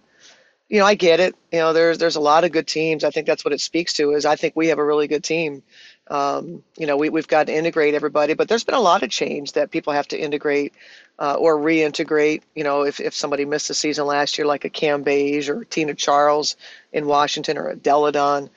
you 0.73 0.79
know, 0.79 0.87
I 0.87 0.95
get 0.95 1.19
it. 1.19 1.35
You 1.51 1.59
know, 1.59 1.71
there's 1.71 1.99
there's 1.99 2.15
a 2.15 2.19
lot 2.19 2.45
of 2.45 2.51
good 2.51 2.65
teams. 2.65 3.03
I 3.03 3.11
think 3.11 3.27
that's 3.27 3.45
what 3.45 3.53
it 3.53 3.61
speaks 3.61 3.93
to. 3.93 4.13
Is 4.13 4.25
I 4.25 4.35
think 4.35 4.55
we 4.55 4.69
have 4.69 4.79
a 4.79 4.83
really 4.83 5.07
good 5.07 5.23
team. 5.23 5.61
Um, 6.07 6.63
you 6.79 6.87
know, 6.87 6.97
we, 6.97 7.09
we've 7.09 7.27
got 7.27 7.45
to 7.45 7.53
integrate 7.55 7.93
everybody, 7.93 8.33
but 8.33 8.47
there's 8.47 8.63
been 8.63 8.73
a 8.73 8.79
lot 8.79 9.03
of 9.03 9.11
change 9.11 9.51
that 9.51 9.69
people 9.69 9.93
have 9.93 10.07
to 10.07 10.17
integrate 10.19 10.73
uh, 11.19 11.35
or 11.35 11.57
reintegrate. 11.57 12.41
You 12.55 12.63
know, 12.63 12.85
if, 12.85 12.99
if 12.99 13.13
somebody 13.13 13.45
missed 13.45 13.69
a 13.69 13.75
season 13.75 14.07
last 14.07 14.39
year, 14.39 14.47
like 14.47 14.65
a 14.65 14.69
Cambage 14.69 15.47
or 15.47 15.63
Tina 15.63 15.93
Charles 15.93 16.56
in 16.92 17.06
Washington 17.06 17.59
or 17.59 17.69
a 17.69 17.75
Delle 17.75 18.11
Donne, 18.11 18.49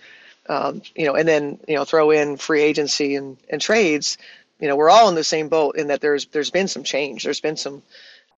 um, 0.48 0.80
you 0.94 1.04
know, 1.04 1.16
and 1.16 1.28
then, 1.28 1.58
you 1.68 1.74
know, 1.74 1.84
throw 1.84 2.12
in 2.12 2.38
free 2.38 2.62
agency 2.62 3.14
and, 3.16 3.36
and 3.50 3.60
trades, 3.60 4.16
you 4.58 4.68
know, 4.68 4.76
we're 4.76 4.90
all 4.90 5.10
in 5.10 5.16
the 5.16 5.22
same 5.22 5.48
boat 5.48 5.76
in 5.76 5.88
that 5.88 6.00
there's 6.00 6.24
there's 6.26 6.50
been 6.50 6.68
some 6.68 6.82
change. 6.82 7.24
There's 7.24 7.42
been 7.42 7.58
some 7.58 7.82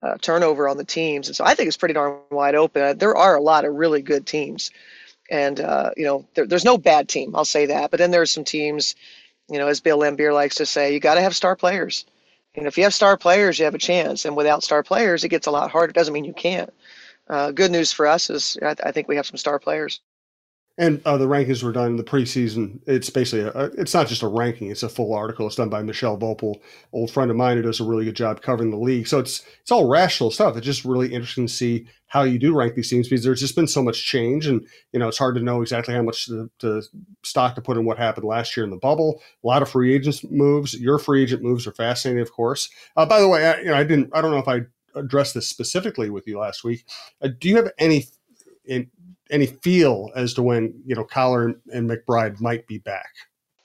uh, 0.03 0.17
turnover 0.21 0.69
on 0.69 0.77
the 0.77 0.85
teams. 0.85 1.29
And 1.29 1.37
so 1.37 1.45
I 1.45 1.55
think 1.55 1.69
it's 1.69 1.77
pretty 1.77 1.95
darn 1.95 2.19
wide 2.31 2.55
open. 2.55 2.99
There 2.99 3.17
are 3.17 3.37
a 3.37 3.43
lot 3.43 3.65
of 3.65 3.75
really 3.75 4.03
good 4.03 4.27
teams. 4.27 4.71
And 5.31 5.61
uh, 5.61 5.91
you 5.97 6.05
know 6.05 6.27
there, 6.35 6.47
there's 6.47 6.65
no 6.65 6.79
bad 6.79 7.09
team 7.09 7.37
i'll 7.37 7.45
say 7.45 7.67
that. 7.67 7.91
But 7.91 7.99
then 7.99 8.11
there's 8.11 8.31
some 8.31 8.45
teams 8.45 8.95
you 9.51 9.59
know 9.59 9.69
as 9.69 9.81
bill 9.81 9.99
laimbeer 9.99 10.33
likes 10.33 10.57
to 10.57 10.67
say 10.67 10.95
you 10.95 11.01
got 11.01 11.17
to 11.17 11.21
have 11.23 11.37
star 11.37 11.55
players. 11.57 12.07
And 12.55 12.67
if 12.67 12.79
you 12.79 12.85
have 12.85 12.95
star 12.95 13.17
players 13.17 13.59
you 13.59 13.67
have 13.67 13.75
a 13.75 13.79
chance. 13.79 14.25
And 14.25 14.37
without 14.37 14.63
star 14.63 14.83
players 14.83 15.25
it 15.25 15.29
gets 15.29 15.47
a 15.47 15.51
lot 15.51 15.71
harder. 15.71 15.93
Doesn't 15.93 16.15
mean 16.15 16.25
you 16.25 16.33
can't. 16.33 16.73
Uh, 17.29 17.51
good 17.51 17.71
news 17.71 17.93
for 17.93 18.07
us 18.07 18.31
is 18.31 18.57
I, 18.63 18.75
I 18.85 18.93
think 18.93 19.07
we 19.07 19.17
have 19.17 19.27
some 19.27 19.37
star 19.37 19.59
players 19.59 20.01
and 20.79 21.03
uh, 21.05 21.19
the 21.19 21.27
rankings 21.27 21.63
were 21.65 21.73
done 21.73 21.87
in 21.87 21.97
the 21.97 22.05
preseason. 22.05 22.79
It's 22.87 23.11
basically 23.11 23.41
a, 23.41 23.65
it's 23.77 23.93
not 23.93 24.07
just 24.07 24.23
a 24.23 24.29
ranking; 24.29 24.71
it's 24.71 24.85
a 24.85 24.89
full 24.89 25.13
article. 25.13 25.47
It's 25.47 25.57
done 25.57 25.69
by 25.69 25.83
Michelle 25.83 26.17
Voepel, 26.17 26.61
old 26.93 27.11
friend 27.11 27.33
of 27.33 27.37
mine 27.37 27.57
who 27.57 27.65
does 27.65 27.81
a 27.81 27.85
really 27.85 28.05
good 28.05 28.15
job 28.15 28.41
covering 28.41 28.71
the 28.71 28.79
league. 28.79 29.09
So 29.09 29.19
it's 29.19 29.45
it's 29.61 29.73
all 29.73 29.89
rational 29.89 30.31
stuff. 30.31 30.57
It's 30.57 30.65
just 30.65 30.85
really 30.85 31.13
interesting 31.13 31.49
to 31.49 31.53
see 31.53 31.89
how 32.07 32.23
you 32.23 32.39
do 32.39 32.57
rank 32.57 32.75
these 32.77 32.89
teams 32.89 33.09
because 33.09 33.25
there's 33.25 33.41
just 33.41 33.57
been 33.57 33.67
so 33.67 33.83
much 33.83 34.07
change, 34.07 34.47
and 34.47 34.65
you 34.93 35.01
know 35.01 35.09
it's 35.09 35.19
hard 35.19 35.35
to 35.35 35.43
know 35.43 35.63
exactly 35.63 35.95
how 35.95 36.03
much 36.03 36.27
to, 36.27 36.49
to 36.61 36.83
stock 37.25 37.57
to 37.57 37.61
put 37.61 37.77
in 37.77 37.85
what 37.85 37.99
happened 37.99 38.25
last 38.25 38.57
year 38.57 38.63
in 38.63 38.71
the 38.71 38.77
bubble. 38.77 39.21
A 39.43 39.47
lot 39.47 39.63
of 39.63 39.69
free 39.69 39.93
agents 39.93 40.25
moves. 40.31 40.75
Your 40.75 41.01
free 41.01 41.25
agent 41.25 41.43
moves 41.43 41.67
are 41.67 41.73
fascinating, 41.73 42.23
of 42.23 42.33
course. 42.33 42.71
Uh, 42.97 43.05
by 43.05 43.21
the 43.21 43.29
way, 43.29 43.47
I, 43.47 43.59
you 43.59 43.67
know 43.67 43.75
I 43.75 43.83
didn't 43.83 44.11
I 44.15 44.21
don't 44.21 44.31
know 44.31 44.39
if 44.39 44.49
I 44.49 44.61
addressed 44.95 45.35
this 45.35 45.49
specifically 45.49 46.09
with 46.09 46.29
you 46.29 46.39
last 46.39 46.63
week. 46.63 46.85
Uh, 47.21 47.29
do 47.37 47.49
you 47.49 47.57
have 47.57 47.73
any 47.79 48.07
in, 48.65 48.91
any 49.31 49.47
feel 49.47 50.11
as 50.15 50.35
to 50.35 50.43
when 50.43 50.75
you 50.87 50.95
know 50.95 51.05
Collier 51.05 51.55
and 51.73 51.89
McBride 51.89 52.41
might 52.41 52.67
be 52.67 52.79
back. 52.79 53.11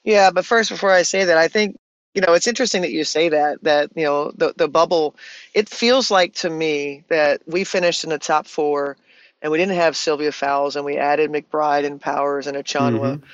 Yeah, 0.04 0.32
but 0.32 0.46
first, 0.46 0.70
before 0.70 0.92
I 0.92 1.04
say 1.04 1.26
that, 1.26 1.38
I 1.38 1.48
think 1.48 1.78
you 2.14 2.22
know 2.22 2.34
it's 2.34 2.48
interesting 2.48 2.82
that 2.82 2.92
you 2.92 3.04
say 3.04 3.30
that. 3.30 3.64
That 3.64 3.92
you 3.96 4.04
know 4.04 4.32
the 4.32 4.54
the 4.58 4.68
bubble. 4.68 5.16
It 5.54 5.70
feels 5.70 6.12
like 6.12 6.34
to 6.36 6.50
me 6.50 7.04
that 7.10 7.42
we 7.48 7.64
finished 7.64 8.04
in 8.04 8.10
the 8.10 8.20
top 8.20 8.48
four, 8.48 8.98
and 9.42 9.52
we 9.52 9.58
didn't 9.58 9.76
have 9.76 9.96
Sylvia 9.96 10.32
Fowles, 10.32 10.76
and 10.76 10.86
we 10.86 10.98
added 10.98 11.32
McBride 11.32 11.86
and 11.86 12.00
Powers 12.00 12.48
and 12.48 12.58
Achonwa. 12.58 13.18
Mm-hmm. 13.18 13.26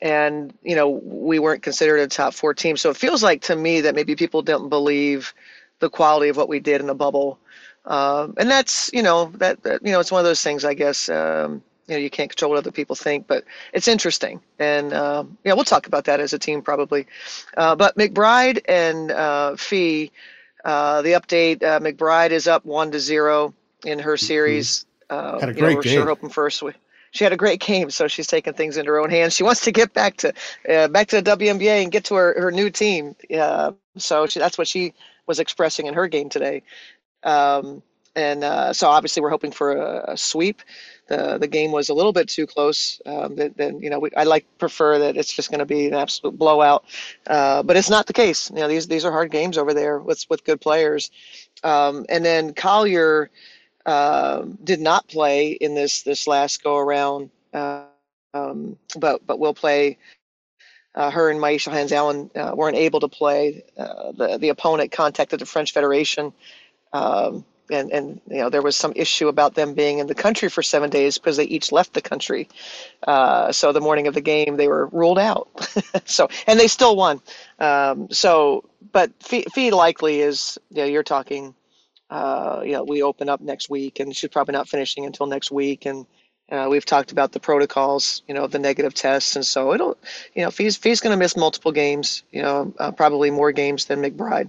And 0.00 0.54
you 0.62 0.76
know 0.76 0.88
we 0.88 1.38
weren't 1.38 1.62
considered 1.62 2.00
a 2.00 2.06
top 2.06 2.34
four 2.34 2.54
team, 2.54 2.76
so 2.76 2.90
it 2.90 2.96
feels 2.96 3.22
like 3.22 3.42
to 3.42 3.56
me 3.56 3.82
that 3.82 3.94
maybe 3.94 4.14
people 4.14 4.42
didn't 4.42 4.68
believe 4.68 5.34
the 5.80 5.90
quality 5.90 6.28
of 6.28 6.36
what 6.36 6.48
we 6.48 6.60
did 6.60 6.80
in 6.80 6.86
the 6.86 6.94
bubble, 6.94 7.38
um, 7.88 8.34
and 8.36 8.50
that's 8.50 8.90
you 8.92 9.02
know 9.02 9.32
that, 9.36 9.62
that, 9.62 9.84
you 9.84 9.90
know 9.90 9.98
it's 9.98 10.12
one 10.12 10.20
of 10.20 10.24
those 10.24 10.42
things 10.42 10.64
I 10.64 10.74
guess. 10.74 11.08
Um, 11.08 11.62
you 11.88 11.94
know 11.94 12.00
you 12.00 12.10
can't 12.10 12.28
control 12.28 12.50
what 12.50 12.58
other 12.58 12.70
people 12.70 12.94
think, 12.94 13.26
but 13.26 13.44
it's 13.72 13.88
interesting, 13.88 14.40
and 14.58 14.92
um, 14.92 15.38
yeah, 15.42 15.54
we'll 15.54 15.64
talk 15.64 15.86
about 15.86 16.04
that 16.04 16.20
as 16.20 16.34
a 16.34 16.38
team 16.38 16.60
probably. 16.60 17.06
Uh, 17.56 17.74
but 17.74 17.96
McBride 17.96 18.60
and 18.68 19.10
uh, 19.10 19.56
Phee, 19.56 20.12
uh, 20.66 21.00
the 21.00 21.12
update: 21.12 21.62
uh, 21.62 21.80
McBride 21.80 22.30
is 22.30 22.46
up 22.46 22.66
one 22.66 22.90
to 22.90 23.00
zero 23.00 23.54
in 23.86 23.98
her 23.98 24.14
mm-hmm. 24.14 24.26
series. 24.26 24.84
Mm-hmm. 25.10 25.40
Had 25.40 25.48
a 25.48 25.54
great 25.54 25.70
know, 25.70 25.76
we're 25.76 25.82
game. 25.82 25.92
Sure 25.94 26.06
hoping 26.06 26.28
first. 26.28 26.62
She 27.12 27.24
had 27.24 27.32
a 27.32 27.38
great 27.38 27.60
game, 27.60 27.88
so 27.88 28.06
she's 28.06 28.26
taking 28.26 28.52
things 28.52 28.76
into 28.76 28.90
her 28.90 29.00
own 29.00 29.08
hands. 29.08 29.32
She 29.34 29.42
wants 29.42 29.62
to 29.62 29.72
get 29.72 29.94
back 29.94 30.18
to 30.18 30.34
uh, 30.68 30.88
back 30.88 31.06
to 31.08 31.22
the 31.22 31.36
WNBA 31.36 31.84
and 31.84 31.90
get 31.90 32.04
to 32.04 32.16
her, 32.16 32.38
her 32.38 32.52
new 32.52 32.68
team. 32.68 33.16
so 33.96 34.26
she, 34.26 34.38
that's 34.38 34.58
what 34.58 34.68
she 34.68 34.92
was 35.26 35.40
expressing 35.40 35.86
in 35.86 35.94
her 35.94 36.06
game 36.06 36.28
today. 36.28 36.62
Um, 37.22 37.82
and 38.18 38.42
uh, 38.42 38.72
so 38.72 38.88
obviously 38.88 39.22
we're 39.22 39.30
hoping 39.30 39.52
for 39.52 39.72
a, 39.72 40.12
a, 40.12 40.16
sweep. 40.16 40.62
The 41.06 41.38
the 41.38 41.46
game 41.46 41.70
was 41.72 41.88
a 41.88 41.94
little 41.94 42.12
bit 42.12 42.28
too 42.28 42.46
close. 42.46 43.00
Um, 43.06 43.36
then 43.36 43.80
you 43.80 43.88
know 43.90 44.00
we, 44.00 44.10
I 44.16 44.24
like 44.24 44.44
prefer 44.58 44.98
that 44.98 45.16
it's 45.16 45.32
just 45.32 45.50
going 45.50 45.60
to 45.60 45.66
be 45.66 45.86
an 45.86 45.94
absolute 45.94 46.36
blowout, 46.36 46.84
uh, 47.28 47.62
but 47.62 47.76
it's 47.76 47.88
not 47.88 48.06
the 48.06 48.12
case. 48.12 48.50
You 48.50 48.56
know 48.56 48.68
these 48.68 48.88
these 48.88 49.04
are 49.04 49.12
hard 49.12 49.30
games 49.30 49.56
over 49.56 49.72
there 49.72 49.98
with 50.00 50.26
with 50.28 50.44
good 50.44 50.60
players. 50.60 51.10
Um, 51.62 52.06
and 52.08 52.24
then 52.24 52.54
Collier 52.54 53.30
uh, 53.86 54.42
did 54.64 54.80
not 54.80 55.06
play 55.08 55.52
in 55.52 55.74
this 55.74 56.02
this 56.02 56.26
last 56.26 56.62
go 56.62 56.76
around, 56.76 57.30
um, 57.54 58.76
but 58.98 59.24
but 59.26 59.38
will 59.38 59.54
play. 59.54 59.98
Uh, 60.94 61.10
her 61.10 61.30
and 61.30 61.38
Myisha 61.38 61.70
Hans 61.70 61.92
Allen 61.92 62.28
uh, 62.34 62.52
weren't 62.56 62.76
able 62.76 62.98
to 62.98 63.08
play. 63.08 63.62
Uh, 63.76 64.10
the 64.12 64.38
the 64.38 64.48
opponent 64.48 64.90
contacted 64.90 65.38
the 65.38 65.46
French 65.46 65.72
Federation 65.72 66.32
um, 66.92 67.44
and 67.70 67.90
and 67.92 68.20
you 68.28 68.38
know 68.38 68.50
there 68.50 68.62
was 68.62 68.76
some 68.76 68.92
issue 68.96 69.28
about 69.28 69.54
them 69.54 69.74
being 69.74 69.98
in 69.98 70.06
the 70.06 70.14
country 70.14 70.48
for 70.48 70.62
seven 70.62 70.90
days 70.90 71.18
because 71.18 71.36
they 71.36 71.44
each 71.44 71.72
left 71.72 71.94
the 71.94 72.00
country. 72.00 72.48
Uh, 73.06 73.52
so 73.52 73.72
the 73.72 73.80
morning 73.80 74.06
of 74.06 74.14
the 74.14 74.20
game, 74.20 74.56
they 74.56 74.68
were 74.68 74.86
ruled 74.86 75.18
out. 75.18 75.48
so 76.04 76.28
and 76.46 76.58
they 76.58 76.68
still 76.68 76.96
won. 76.96 77.20
Um, 77.58 78.08
so, 78.10 78.64
but 78.92 79.12
Phee, 79.22 79.44
Phee 79.52 79.70
likely 79.70 80.20
is 80.20 80.58
you 80.70 80.78
know 80.78 80.84
you're 80.84 81.02
talking. 81.02 81.54
Uh, 82.10 82.62
you 82.64 82.72
know, 82.72 82.84
we 82.84 83.02
open 83.02 83.28
up 83.28 83.42
next 83.42 83.68
week, 83.68 84.00
and 84.00 84.16
she's 84.16 84.30
probably 84.30 84.52
not 84.52 84.66
finishing 84.66 85.04
until 85.04 85.26
next 85.26 85.50
week, 85.50 85.84
and 85.84 86.06
uh, 86.50 86.66
we've 86.70 86.86
talked 86.86 87.12
about 87.12 87.32
the 87.32 87.40
protocols, 87.40 88.22
you 88.26 88.32
know, 88.32 88.46
the 88.46 88.58
negative 88.58 88.94
tests, 88.94 89.36
and 89.36 89.44
so 89.44 89.74
it'll, 89.74 89.98
you 90.34 90.42
know, 90.42 90.50
Phee's 90.50 90.78
Phee's 90.78 91.00
going 91.00 91.10
to 91.10 91.18
miss 91.18 91.36
multiple 91.36 91.70
games, 91.70 92.22
you 92.32 92.40
know, 92.40 92.72
uh, 92.78 92.90
probably 92.92 93.30
more 93.30 93.52
games 93.52 93.84
than 93.84 94.00
McBride. 94.00 94.48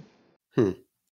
Hmm. 0.54 0.70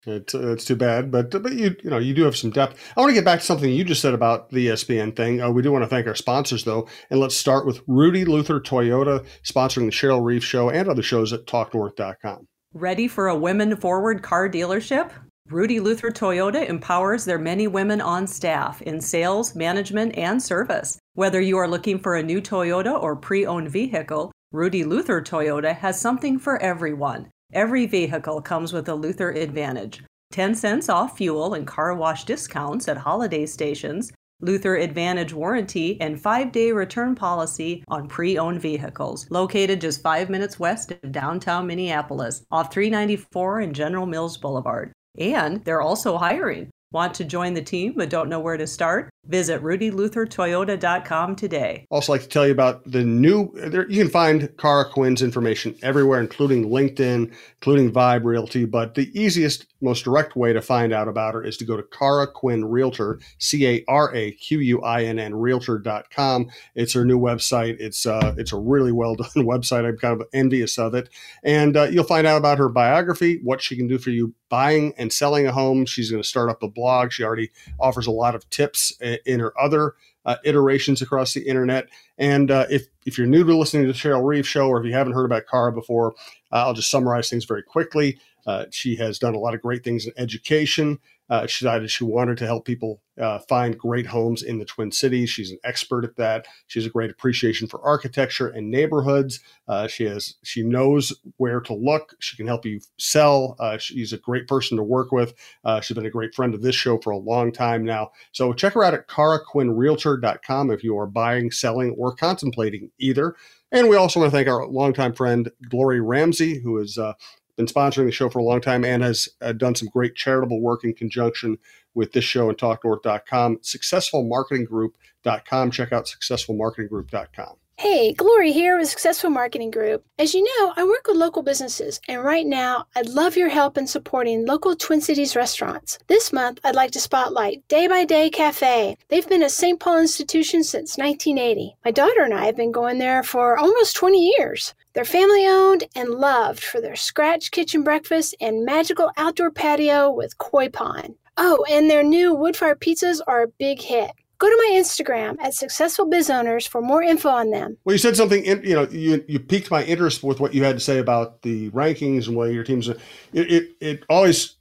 It's, 0.09 0.35
uh, 0.35 0.53
it's 0.53 0.65
too 0.65 0.77
bad, 0.77 1.11
but 1.11 1.31
but 1.31 1.53
you 1.53 1.77
you 1.83 1.91
know 1.91 1.99
you 1.99 2.15
do 2.15 2.25
have 2.25 2.37
some 2.37 2.51
depth. 2.51 2.81
I 2.97 3.01
want 3.01 3.11
to 3.11 3.15
get 3.15 3.25
back 3.25 3.41
to 3.41 3.47
something 3.47 3.71
you 3.71 3.85
just 3.85 4.03
said 4.03 4.15
about 4.15 4.51
the 4.51 4.69
ESPN 4.69 5.15
thing. 5.15 5.41
Uh, 5.41 5.51
we 5.51 5.63
do 5.63 5.71
want 5.71 5.85
to 5.85 5.89
thank 5.89 6.07
our 6.07 6.15
sponsors 6.15 6.65
though, 6.65 6.89
and 7.11 7.21
let's 7.21 7.37
start 7.37 7.67
with 7.67 7.83
Rudy 7.87 8.25
Luther 8.25 8.61
Toyota 8.61 9.25
sponsoring 9.43 9.87
the 9.87 9.93
Cheryl 9.93 10.25
Reeve 10.25 10.45
Show 10.45 10.71
and 10.71 10.89
other 10.89 11.03
shows 11.03 11.33
at 11.33 11.47
TalkNorth.com. 11.47 12.47
Ready 12.75 13.09
for 13.09 13.29
a 13.29 13.37
women 13.37 13.77
forward 13.77 14.23
car 14.23 14.49
dealership? 14.49 15.11
Rudy 15.51 15.81
Luther 15.81 16.11
Toyota 16.11 16.69
empowers 16.69 17.25
their 17.25 17.39
many 17.39 17.67
women 17.67 18.03
on 18.03 18.27
staff 18.27 18.83
in 18.83 19.01
sales, 19.01 19.55
management, 19.55 20.15
and 20.19 20.43
service. 20.43 20.99
Whether 21.15 21.41
you 21.41 21.57
are 21.57 21.67
looking 21.67 21.99
for 21.99 22.17
a 22.17 22.23
new 22.23 22.43
Toyota 22.43 23.01
or 23.03 23.17
pre 23.17 23.47
owned 23.47 23.71
vehicle, 23.71 24.31
Rudy 24.53 24.85
Luther 24.85 25.23
Toyota 25.23 25.75
has 25.75 25.99
something 25.99 26.39
for 26.39 26.61
everyone. 26.63 27.31
Every 27.55 27.87
vehicle 27.87 28.43
comes 28.43 28.75
with 28.75 28.91
a 28.91 28.95
Luther 28.95 29.31
Advantage 29.31 30.05
10 30.33 30.55
cents 30.55 30.91
off 30.91 31.17
fuel 31.17 31.55
and 31.55 31.67
car 31.67 31.95
wash 31.95 32.25
discounts 32.25 32.89
at 32.89 32.99
holiday 32.99 33.47
stations, 33.47 34.13
Luther 34.43 34.77
Advantage 34.77 35.33
warranty, 35.33 35.99
and 35.99 36.21
five 36.21 36.53
day 36.53 36.73
return 36.73 37.15
policy 37.15 37.83
on 37.89 38.07
pre 38.07 38.37
owned 38.37 38.61
vehicles. 38.61 39.27
Located 39.31 39.81
just 39.81 40.03
five 40.03 40.29
minutes 40.29 40.61
west 40.61 40.93
of 40.93 41.11
downtown 41.11 41.67
Minneapolis, 41.67 42.45
off 42.51 42.71
394 42.71 43.61
and 43.61 43.75
General 43.75 44.05
Mills 44.05 44.37
Boulevard. 44.37 44.93
And 45.19 45.65
they're 45.65 45.81
also 45.81 46.19
hiring. 46.19 46.69
Want 46.91 47.13
to 47.15 47.25
join 47.25 47.53
the 47.53 47.61
team 47.61 47.93
but 47.97 48.09
don't 48.09 48.31
know 48.31 48.41
where 48.41 48.57
to 48.57 48.67
start? 48.67 49.11
Visit 49.27 49.63
rudyluthertoyota.com 49.63 51.37
today. 51.37 51.85
Also, 51.91 52.13
like 52.13 52.23
to 52.23 52.29
tell 52.29 52.47
you 52.47 52.53
about 52.53 52.83
the 52.91 53.05
new. 53.05 53.53
There, 53.55 53.87
you 53.91 54.03
can 54.03 54.11
find 54.11 54.57
Cara 54.57 54.87
Quinn's 54.91 55.21
information 55.21 55.77
everywhere, 55.83 56.19
including 56.19 56.71
LinkedIn, 56.71 57.31
including 57.61 57.93
Vibe 57.93 58.25
Realty. 58.25 58.65
But 58.65 58.95
the 58.95 59.11
easiest, 59.13 59.67
most 59.83 60.05
direct 60.05 60.35
way 60.35 60.55
to 60.55 60.63
find 60.63 60.95
out 60.95 61.09
about 61.09 61.35
her 61.35 61.45
is 61.45 61.59
to 61.59 61.67
go 61.67 61.77
to 61.77 61.83
Cara 61.83 62.27
Quinn 62.27 62.65
Realtor, 62.65 63.21
C 63.37 63.67
A 63.67 63.85
R 63.87 64.15
A 64.15 64.31
Q 64.33 64.61
U 64.61 64.81
I 64.81 65.05
N 65.05 65.19
N 65.19 65.35
Realtor.com. 65.35 66.49
It's 66.75 66.95
her 66.95 67.05
new 67.05 67.21
website. 67.21 67.77
It's 67.79 68.07
uh, 68.07 68.35
it's 68.39 68.55
a 68.55 68.59
really 68.59 68.93
well 68.93 69.15
done 69.17 69.45
website. 69.45 69.87
I'm 69.87 69.99
kind 69.99 70.19
of 70.19 70.27
envious 70.33 70.79
of 70.79 70.95
it, 70.95 71.11
and 71.45 71.77
uh, 71.77 71.83
you'll 71.85 72.05
find 72.05 72.27
out 72.27 72.39
about 72.39 72.57
her 72.57 72.71
biography, 72.71 73.41
what 73.45 73.61
she 73.61 73.77
can 73.77 73.89
do 73.89 73.99
for 73.99 74.09
you 74.09 74.35
buying 74.49 74.95
and 74.97 75.13
selling 75.13 75.47
a 75.47 75.53
home. 75.53 75.85
She's 75.85 76.11
going 76.11 76.23
to 76.23 76.29
start 76.29 76.49
up 76.49 76.63
a 76.63 76.69
blog. 76.79 77.13
She 77.13 77.25
already 77.25 77.51
offers 77.81 78.07
a 78.07 78.13
lot 78.13 78.35
of 78.35 78.49
tips 78.51 78.93
in 79.01 79.41
her 79.41 79.53
other 79.61 79.95
uh, 80.25 80.37
iterations 80.45 81.01
across 81.03 81.35
the 81.35 81.49
internet. 81.49 81.89
And 82.19 82.51
uh, 82.51 82.67
if 82.71 82.87
if 83.07 83.17
you're 83.17 83.27
new 83.27 83.45
to 83.45 83.57
listening 83.57 83.87
to 83.87 83.93
the 83.93 83.99
Cheryl 83.99 84.27
Reeve 84.27 84.47
show, 84.47 84.69
or 84.69 84.79
if 84.79 84.87
you 84.87 84.93
haven't 84.93 85.15
heard 85.15 85.25
about 85.25 85.47
Cara 85.51 85.73
before, 85.73 86.15
uh, 86.53 86.67
I'll 86.67 86.75
just 86.75 86.91
summarize 86.91 87.31
things 87.31 87.47
very 87.47 87.63
quickly. 87.63 88.19
Uh, 88.47 88.67
she 88.71 88.97
has 88.97 89.19
done 89.19 89.35
a 89.35 89.39
lot 89.39 89.55
of 89.55 89.63
great 89.63 89.83
things 89.85 90.07
in 90.07 90.13
education. 90.17 90.99
Uh, 91.31 91.47
she 91.47 91.65
decided 91.65 91.91
she 91.91 92.05
wanted 92.05 92.39
to 92.39 92.47
help 92.47 92.65
people 92.65 93.01
uh, 93.21 93.39
find 93.41 93.77
great 93.77 94.07
homes 94.07 94.43
in 94.43 94.59
the 94.59 94.65
Twin 94.65 94.93
Cities. 94.93 95.31
She's 95.31 95.51
an 95.51 95.59
expert 95.65 96.05
at 96.05 96.17
that. 96.17 96.47
She 96.67 96.79
has 96.79 96.87
a 96.87 96.91
great 96.91 97.11
appreciation 97.11 97.67
for 97.67 97.83
architecture 97.83 98.49
and 98.49 98.71
neighborhoods. 98.71 99.41
Uh, 99.67 99.87
she 99.87 100.05
has 100.05 100.35
she 100.43 100.63
knows 100.63 101.13
where 101.37 101.61
to 101.61 101.75
look. 101.75 102.15
She 102.21 102.37
can 102.37 102.47
help 102.47 102.65
you 102.65 102.81
sell. 102.99 103.57
Uh, 103.59 103.79
she's 103.79 104.13
a 104.13 104.19
great 104.19 104.47
person 104.47 104.77
to 104.77 104.83
work 104.83 105.13
with. 105.13 105.35
Uh, 105.65 105.81
she's 105.81 105.95
been 105.95 106.07
a 106.07 106.11
great 106.11 106.35
friend 106.35 106.55
of 106.55 106.63
this 106.63 106.77
show 106.77 106.99
for 106.99 107.11
a 107.11 107.19
long 107.19 107.53
time 107.53 107.85
now. 107.85 108.11
So 108.33 108.53
check 108.53 108.75
her 108.75 108.85
out 108.85 108.95
at 108.95 109.09
caraquinnrealtor.com 109.09 110.71
if 110.71 110.85
you 110.85 110.99
are 110.99 111.07
buying, 111.07 111.51
selling, 111.51 111.91
or 111.99 112.15
contemplating 112.15 112.91
either. 112.99 113.35
And 113.71 113.89
we 113.89 113.97
also 113.97 114.21
want 114.21 114.33
to 114.33 114.37
thank 114.37 114.49
our 114.49 114.67
longtime 114.67 115.13
friend 115.13 115.51
Glory 115.69 116.01
Ramsey, 116.01 116.61
who 116.61 116.79
is 116.79 116.97
uh, 116.97 117.13
been 117.59 117.67
sponsoring 117.67 118.07
the 118.07 118.13
show 118.13 118.31
for 118.31 118.39
a 118.39 118.45
long 118.45 118.63
time 118.63 118.85
and 118.85 119.03
has 119.03 119.29
uh, 119.43 119.53
done 119.53 119.75
some 119.75 119.89
great 119.89 120.15
charitable 120.15 120.63
work 120.63 120.85
in 120.85 120.95
conjunction 120.95 121.59
with 121.95 122.13
this 122.13 122.25
show 122.25 122.49
and 122.49 122.57
talknorth.com. 122.57 123.59
Successfulmarketinggroup.com. 123.59 125.71
Check 125.73 125.93
out 125.93 126.07
successfulmarketinggroup.com. 126.07 127.57
Hey, 127.81 128.13
Glory 128.13 128.51
here 128.51 128.77
with 128.77 128.89
Successful 128.89 129.31
Marketing 129.31 129.71
Group. 129.71 130.05
As 130.19 130.35
you 130.35 130.43
know, 130.43 130.73
I 130.77 130.85
work 130.85 131.07
with 131.07 131.17
local 131.17 131.45
businesses, 131.45 132.01
and 132.09 132.25
right 132.25 132.45
now, 132.45 132.87
I'd 132.97 133.09
love 133.09 133.37
your 133.37 133.51
help 133.51 133.79
in 133.79 133.87
supporting 133.87 134.47
local 134.47 134.75
Twin 134.75 135.01
Cities 135.01 135.37
restaurants. 135.37 135.97
This 136.09 136.33
month, 136.33 136.59
I'd 136.65 136.75
like 136.75 136.91
to 136.93 137.01
spotlight 137.01 137.63
Day 137.69 137.87
by 137.87 138.05
Day 138.05 138.31
Cafe. 138.31 138.97
They've 139.11 139.29
been 139.29 139.45
a 139.45 139.49
St. 139.49 139.79
Paul 139.79 140.01
institution 140.01 140.65
since 140.65 140.99
1980. 140.99 141.77
My 141.85 141.93
daughter 141.93 142.23
and 142.23 142.35
I 142.35 142.47
have 142.47 142.57
been 142.57 142.73
going 142.73 142.99
there 142.99 143.23
for 143.23 143.57
almost 143.57 143.95
20 143.95 144.35
years. 144.39 144.75
They're 144.99 145.05
family 145.05 145.47
owned 145.47 145.85
and 145.95 146.09
loved 146.09 146.59
for 146.59 146.81
their 146.81 146.97
scratch 146.97 147.53
kitchen 147.53 147.85
breakfast 147.85 148.35
and 148.41 148.65
magical 148.65 149.13
outdoor 149.17 149.53
patio 149.53 150.11
with 150.11 150.37
koi 150.39 150.71
pond. 150.71 151.15
Oh, 151.37 151.65
and 151.71 151.89
their 151.89 152.03
new 152.03 152.35
wood 152.35 152.57
fire 152.57 152.75
pizzas 152.75 153.21
are 153.29 153.45
a 153.45 153.49
big 153.61 153.81
hit. 153.81 154.11
Go 154.39 154.49
to 154.49 154.57
my 154.57 154.77
Instagram 154.77 155.37
at 155.41 155.55
Successful 155.55 156.07
Biz 156.07 156.31
Owners 156.31 156.67
for 156.67 156.83
more 156.83 157.01
info 157.01 157.29
on 157.29 157.53
them. 157.53 157.77
Well, 157.85 157.95
you 157.95 157.99
said 157.99 158.17
something. 158.17 158.45
You 158.45 158.75
know, 158.75 158.89
you 158.89 159.25
you 159.29 159.39
piqued 159.39 159.71
my 159.71 159.85
interest 159.85 160.25
with 160.25 160.41
what 160.41 160.53
you 160.53 160.65
had 160.65 160.75
to 160.75 160.81
say 160.81 160.99
about 160.99 161.43
the 161.43 161.71
rankings 161.71 162.27
and 162.27 162.37
what 162.37 162.51
your 162.51 162.65
teams. 162.65 162.89
It 162.89 162.99
it, 163.33 163.69
it 163.81 164.05
always 164.11 164.57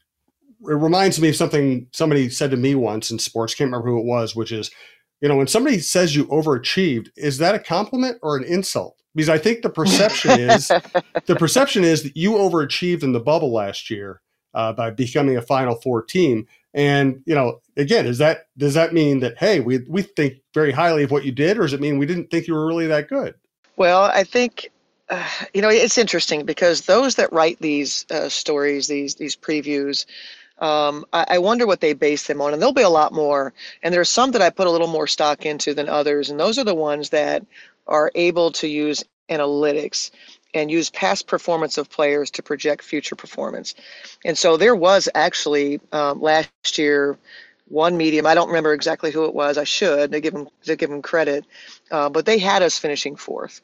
it 0.61 0.75
reminds 0.75 1.19
me 1.19 1.29
of 1.29 1.35
something 1.35 1.87
somebody 1.93 2.29
said 2.29 2.51
to 2.51 2.57
me 2.57 2.75
once 2.75 3.09
in 3.09 3.17
sports. 3.17 3.55
Can't 3.55 3.69
remember 3.69 3.89
who 3.89 3.97
it 3.97 4.05
was. 4.05 4.35
Which 4.35 4.51
is, 4.51 4.69
you 5.19 5.29
know, 5.29 5.35
when 5.35 5.47
somebody 5.47 5.79
says 5.79 6.15
you 6.15 6.27
overachieved, 6.27 7.07
is 7.15 7.39
that 7.39 7.55
a 7.55 7.59
compliment 7.59 8.19
or 8.21 8.37
an 8.37 8.43
insult? 8.43 8.97
Because 9.17 9.29
I 9.29 9.39
think 9.39 9.63
the 9.63 9.71
perception 9.71 10.39
is 10.39 10.67
the 10.67 11.35
perception 11.39 11.83
is 11.83 12.03
that 12.03 12.15
you 12.15 12.33
overachieved 12.33 13.01
in 13.01 13.13
the 13.13 13.19
bubble 13.19 13.51
last 13.51 13.89
year 13.89 14.21
uh, 14.53 14.73
by 14.73 14.91
becoming 14.91 15.35
a 15.35 15.41
Final 15.41 15.73
Four 15.73 16.03
team. 16.03 16.45
And 16.75 17.23
you 17.25 17.33
know, 17.33 17.61
again, 17.75 18.05
is 18.05 18.19
that 18.19 18.45
does 18.59 18.75
that 18.75 18.93
mean 18.93 19.21
that 19.21 19.39
hey, 19.39 19.59
we 19.59 19.79
we 19.87 20.03
think 20.03 20.35
very 20.53 20.71
highly 20.71 21.01
of 21.01 21.09
what 21.09 21.25
you 21.25 21.31
did, 21.31 21.57
or 21.57 21.61
does 21.61 21.73
it 21.73 21.81
mean 21.81 21.97
we 21.97 22.05
didn't 22.05 22.29
think 22.29 22.47
you 22.47 22.53
were 22.53 22.67
really 22.67 22.85
that 22.85 23.09
good? 23.09 23.33
Well, 23.75 24.03
I 24.03 24.23
think 24.23 24.69
uh, 25.09 25.27
you 25.51 25.63
know 25.63 25.69
it's 25.69 25.97
interesting 25.97 26.45
because 26.45 26.81
those 26.81 27.15
that 27.15 27.33
write 27.33 27.57
these 27.59 28.05
uh, 28.11 28.29
stories, 28.29 28.85
these 28.85 29.15
these 29.15 29.35
previews, 29.35 30.05
um, 30.59 31.05
I, 31.11 31.25
I, 31.27 31.37
wonder 31.39 31.65
what 31.65 31.81
they 31.81 31.93
base 31.93 32.27
them 32.27 32.39
on, 32.41 32.53
and 32.53 32.61
there'll 32.61 32.71
be 32.71 32.83
a 32.83 32.89
lot 32.89 33.13
more. 33.13 33.51
And 33.81 33.91
there's 33.91 34.09
some 34.09 34.29
that 34.33 34.43
I 34.43 34.51
put 34.51 34.67
a 34.67 34.71
little 34.71 34.87
more 34.87 35.07
stock 35.07 35.43
into 35.43 35.73
than 35.73 35.89
others, 35.89 36.29
and 36.29 36.39
those 36.39 36.59
are 36.59 36.63
the 36.63 36.75
ones 36.75 37.09
that 37.09 37.43
are 37.87 38.11
able 38.15 38.51
to 38.51 38.67
use 38.67 39.03
analytics 39.29 40.11
and 40.53 40.71
use 40.71 40.89
past 40.89 41.27
performance 41.27 41.77
of 41.77 41.89
players 41.89 42.31
to 42.31 42.43
project 42.43 42.83
future 42.83 43.15
performance. 43.15 43.75
And 44.25 44.37
so 44.37 44.57
there 44.57 44.75
was 44.75 45.09
actually 45.13 45.79
um, 45.91 46.21
last 46.21 46.77
year 46.77 47.17
one 47.67 47.97
medium. 47.97 48.25
I 48.25 48.33
don't 48.33 48.47
remember 48.47 48.73
exactly 48.73 49.11
who 49.11 49.25
it 49.25 49.33
was. 49.33 49.57
I 49.57 49.65
should 49.65 50.11
to 50.11 50.19
give 50.21 50.33
them 50.33 50.47
to 50.63 50.75
give 50.75 50.89
them 50.89 51.01
credit, 51.01 51.45
uh, 51.91 52.09
but 52.09 52.25
they 52.25 52.37
had 52.37 52.63
us 52.63 52.77
finishing 52.77 53.15
fourth. 53.15 53.61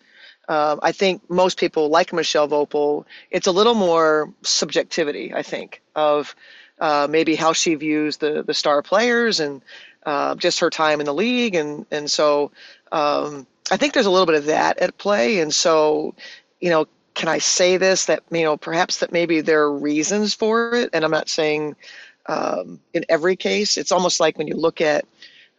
Uh, 0.48 0.76
I 0.84 0.92
think 0.92 1.30
most 1.30 1.58
people 1.58 1.90
like 1.90 2.12
Michelle 2.12 2.50
Voepel. 2.50 3.06
It's 3.32 3.48
a 3.48 3.52
little 3.52 3.76
more 3.76 4.34
subjectivity. 4.42 5.34
I 5.34 5.42
think 5.42 5.82
of 5.96 6.36
uh, 6.80 7.08
maybe 7.10 7.36
how 7.36 7.54
she 7.54 7.76
views 7.76 8.18
the 8.18 8.44
the 8.44 8.54
star 8.54 8.82
players 8.82 9.40
and 9.40 9.62
uh, 10.06 10.36
just 10.36 10.60
her 10.60 10.70
time 10.70 11.00
in 11.00 11.06
the 11.06 11.14
league, 11.14 11.56
and 11.56 11.86
and 11.92 12.12
so 12.12 12.52
um, 12.92 13.48
I 13.72 13.78
think 13.78 13.94
there's 13.94 14.06
a 14.06 14.12
little 14.12 14.26
bit 14.26 14.36
of 14.36 14.46
that 14.46 14.78
at 14.80 14.98
play. 14.98 15.40
And 15.40 15.54
so, 15.54 16.16
you 16.60 16.70
know, 16.70 16.88
can 17.14 17.30
I 17.30 17.38
say 17.38 17.78
this 17.78 18.06
that 18.06 18.24
you 18.32 18.44
know 18.44 18.58
perhaps 18.58 18.98
that 18.98 19.12
maybe 19.12 19.42
there 19.42 19.62
are 19.62 19.74
reasons 19.78 20.34
for 20.34 20.74
it, 20.74 20.90
and 20.94 21.06
I'm 21.06 21.12
not 21.12 21.30
saying 21.30 21.76
um, 22.26 22.80
in 22.94 23.06
every 23.10 23.36
case. 23.36 23.78
It's 23.78 23.92
almost 23.92 24.20
like 24.20 24.38
when 24.38 24.48
you 24.48 24.56
look 24.56 24.82
at 24.82 25.06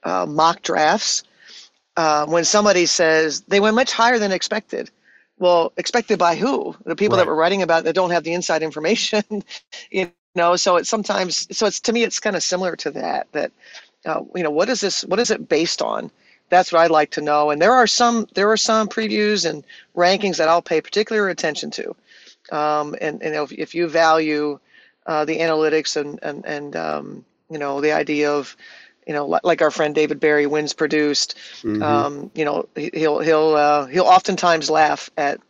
uh, 0.03 0.27
mock 0.27 0.63
drafts, 0.63 1.25
uh, 1.97 2.27
when 2.27 2.45
somebody 2.45 2.87
says 2.87 3.43
they 3.43 3.61
went 3.61 3.77
much 3.77 3.93
higher 3.93 4.19
than 4.19 4.33
expected. 4.33 4.91
Well, 5.39 5.73
expected 5.77 6.19
by 6.19 6.37
who? 6.37 6.77
The 6.85 6.97
people 6.97 7.17
right. 7.17 7.25
that 7.25 7.29
were 7.29 7.35
writing 7.35 7.63
about 7.63 7.85
that 7.85 7.95
don't 7.95 8.11
have 8.11 8.25
the 8.25 8.35
inside 8.35 8.63
information, 8.63 9.23
you 9.91 10.11
know. 10.35 10.57
So 10.57 10.77
it's 10.77 10.89
sometimes, 10.89 11.47
so 11.57 11.67
it's 11.67 11.81
to 11.81 11.93
me, 11.93 12.05
it's 12.05 12.21
kind 12.21 12.37
of 12.37 12.43
similar 12.43 12.77
to 12.77 12.91
that. 12.93 13.27
That 13.33 13.53
uh, 14.07 14.23
you 14.35 14.43
know, 14.43 14.51
what 14.51 14.69
is 14.69 14.81
this? 14.81 15.05
What 15.05 15.19
is 15.19 15.31
it 15.31 15.49
based 15.49 15.83
on? 15.83 16.11
That's 16.51 16.73
what 16.73 16.83
I'd 16.83 16.91
like 16.91 17.13
to 17.13 17.21
know. 17.21 17.51
And 17.51 17.61
there 17.61 17.73
are 17.73 17.87
some, 17.87 18.27
there 18.35 18.51
are 18.51 18.57
some 18.57 18.89
previews 18.89 19.49
and 19.49 19.65
rankings 19.97 20.37
that 20.37 20.49
I'll 20.49 20.63
pay 20.63 20.81
particular 20.81 21.29
attention 21.29 21.71
to. 21.73 21.97
Um, 22.53 22.95
and, 23.01 23.23
and 23.23 23.35
if, 23.35 23.53
if 23.53 23.75
you 23.75 23.89
value 23.89 24.61
uh, 25.07 25.25
the 25.25 25.39
analytics 25.39 25.97
and 25.97 26.19
and 26.23 26.45
and 26.47 26.77
um, 26.77 27.25
you 27.51 27.59
know 27.59 27.81
the 27.81 27.93
idea 27.93 28.33
of 28.33 28.57
you 29.07 29.13
know 29.13 29.39
like 29.43 29.63
our 29.63 29.71
friend 29.71 29.95
David 29.95 30.21
Berri 30.21 30.47
wins 30.47 30.73
produced 30.73 31.37
mm-hmm. 31.63 31.83
um, 31.83 32.31
you 32.35 32.45
know 32.45 32.69
he'll 32.75 33.19
he'll 33.21 33.55
uh, 33.55 33.87
he'll 33.87 34.05
oftentimes 34.05 34.71
laugh 34.71 35.11
at 35.17 35.41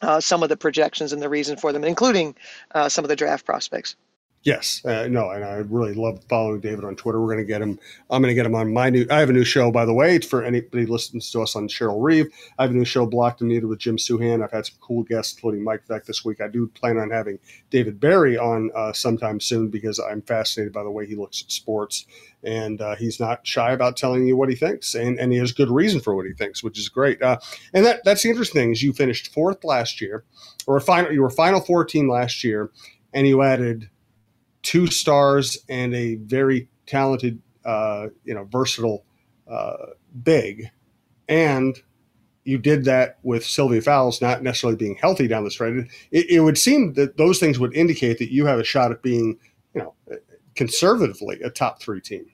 uh, 0.00 0.20
some 0.20 0.42
of 0.42 0.48
the 0.48 0.56
projections 0.56 1.12
and 1.12 1.20
the 1.20 1.28
reason 1.28 1.56
for 1.56 1.72
them 1.72 1.84
including 1.84 2.34
uh, 2.74 2.88
some 2.88 3.04
of 3.04 3.08
the 3.08 3.16
draft 3.16 3.44
prospects 3.44 3.96
Yes, 4.44 4.84
uh, 4.84 5.08
no, 5.08 5.30
and 5.30 5.44
I 5.44 5.56
really 5.56 5.94
love 5.94 6.22
following 6.28 6.60
David 6.60 6.84
on 6.84 6.94
Twitter. 6.94 7.20
We're 7.20 7.34
going 7.34 7.44
to 7.44 7.44
get 7.44 7.60
him. 7.60 7.78
I'm 8.08 8.22
going 8.22 8.30
to 8.30 8.36
get 8.36 8.46
him 8.46 8.54
on 8.54 8.72
my 8.72 8.88
new. 8.88 9.04
I 9.10 9.18
have 9.18 9.30
a 9.30 9.32
new 9.32 9.44
show, 9.44 9.72
by 9.72 9.84
the 9.84 9.92
way, 9.92 10.20
for 10.20 10.44
anybody 10.44 10.86
listens 10.86 11.30
to 11.32 11.42
us 11.42 11.56
on 11.56 11.66
Cheryl 11.66 12.00
Reeve. 12.00 12.28
I 12.56 12.62
have 12.62 12.70
a 12.70 12.74
new 12.74 12.84
show, 12.84 13.04
Blocked 13.04 13.40
and 13.40 13.48
Needed, 13.48 13.66
with 13.66 13.80
Jim 13.80 13.96
Souhan. 13.96 14.42
I've 14.42 14.52
had 14.52 14.66
some 14.66 14.76
cool 14.80 15.02
guests, 15.02 15.34
including 15.34 15.64
Mike 15.64 15.82
Veeck 15.88 16.04
this 16.04 16.24
week. 16.24 16.40
I 16.40 16.46
do 16.46 16.68
plan 16.68 16.98
on 16.98 17.10
having 17.10 17.40
David 17.70 17.98
Berri 17.98 18.38
on 18.38 18.70
uh, 18.76 18.92
sometime 18.92 19.40
soon 19.40 19.68
because 19.68 19.98
I'm 19.98 20.22
fascinated 20.22 20.72
by 20.72 20.84
the 20.84 20.90
way 20.90 21.04
he 21.04 21.16
looks 21.16 21.42
at 21.42 21.50
sports, 21.50 22.06
and 22.44 22.80
uh, 22.80 22.94
he's 22.94 23.18
not 23.18 23.44
shy 23.44 23.72
about 23.72 23.96
telling 23.96 24.24
you 24.24 24.36
what 24.36 24.48
he 24.48 24.54
thinks, 24.54 24.94
and, 24.94 25.18
and 25.18 25.32
he 25.32 25.38
has 25.40 25.50
good 25.50 25.70
reason 25.70 26.00
for 26.00 26.14
what 26.14 26.26
he 26.26 26.32
thinks, 26.32 26.62
which 26.62 26.78
is 26.78 26.88
great. 26.88 27.20
Uh, 27.20 27.38
and 27.74 27.84
that 27.84 28.04
that's 28.04 28.22
the 28.22 28.30
interesting 28.30 28.62
thing 28.62 28.70
is 28.70 28.84
you 28.84 28.92
finished 28.92 29.34
fourth 29.34 29.64
last 29.64 30.00
year, 30.00 30.22
or 30.68 30.78
final. 30.78 31.10
You 31.10 31.22
were 31.22 31.30
final 31.30 31.60
14 31.60 32.06
last 32.06 32.44
year, 32.44 32.70
and 33.12 33.26
you 33.26 33.42
added 33.42 33.90
two 34.68 34.86
stars 34.86 35.56
and 35.70 35.94
a 35.94 36.16
very 36.16 36.68
talented, 36.84 37.40
uh, 37.64 38.08
you 38.24 38.34
know, 38.34 38.44
versatile 38.44 39.02
uh, 39.50 39.92
big, 40.22 40.68
and 41.26 41.78
you 42.44 42.58
did 42.58 42.84
that 42.84 43.16
with 43.22 43.46
Sylvia 43.46 43.80
Fowles 43.80 44.20
not 44.20 44.42
necessarily 44.42 44.76
being 44.76 44.96
healthy 44.96 45.26
down 45.26 45.44
the 45.44 45.50
stretch. 45.50 45.88
It, 46.10 46.30
it, 46.30 46.40
would 46.40 46.58
seem 46.58 46.92
that 46.94 47.16
those 47.16 47.38
things 47.38 47.58
would 47.58 47.74
indicate 47.74 48.18
that 48.18 48.30
you 48.30 48.44
have 48.44 48.58
a 48.58 48.64
shot 48.64 48.92
at 48.92 49.02
being, 49.02 49.38
you 49.74 49.80
know, 49.80 49.94
conservatively 50.54 51.40
a 51.42 51.48
top 51.48 51.80
three 51.80 52.02
team. 52.02 52.26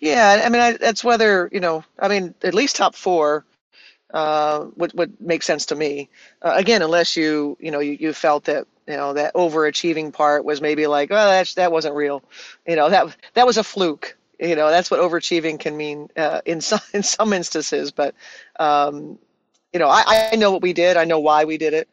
Yeah, 0.00 0.42
I 0.44 0.48
mean, 0.48 0.62
I, 0.62 0.72
that's 0.72 1.04
whether 1.04 1.48
you 1.52 1.60
know. 1.60 1.84
I 2.00 2.08
mean, 2.08 2.34
at 2.42 2.52
least 2.52 2.74
top 2.74 2.96
four 2.96 3.46
uh, 4.12 4.66
would 4.74 4.92
would 4.94 5.20
make 5.20 5.44
sense 5.44 5.66
to 5.66 5.76
me. 5.76 6.10
Uh, 6.42 6.54
again, 6.56 6.82
unless 6.82 7.16
you 7.16 7.56
you 7.60 7.70
know 7.70 7.78
you, 7.78 7.92
you 7.92 8.12
felt 8.12 8.44
that 8.46 8.66
you 8.86 8.96
know 8.96 9.12
that 9.14 9.34
overachieving 9.34 10.12
part 10.12 10.44
was 10.44 10.60
maybe 10.60 10.86
like 10.86 11.10
oh 11.10 11.14
that's 11.14 11.54
that 11.54 11.72
wasn't 11.72 11.94
real. 11.94 12.22
You 12.66 12.76
know 12.76 12.88
that 12.88 13.16
that 13.34 13.46
was 13.46 13.56
a 13.56 13.64
fluke. 13.64 14.16
You 14.38 14.54
know 14.54 14.70
that's 14.70 14.90
what 14.90 15.00
overachieving 15.00 15.58
can 15.58 15.76
mean 15.76 16.08
uh, 16.16 16.40
in 16.44 16.60
some 16.60 16.80
in 16.92 17.02
some 17.02 17.32
instances 17.32 17.90
but 17.90 18.14
um, 18.58 19.18
you 19.72 19.78
know 19.78 19.88
I, 19.88 20.30
I 20.32 20.36
know 20.36 20.50
what 20.50 20.62
we 20.62 20.72
did. 20.72 20.96
I 20.96 21.04
know 21.04 21.20
why 21.20 21.44
we 21.44 21.58
did 21.58 21.74
it. 21.74 21.88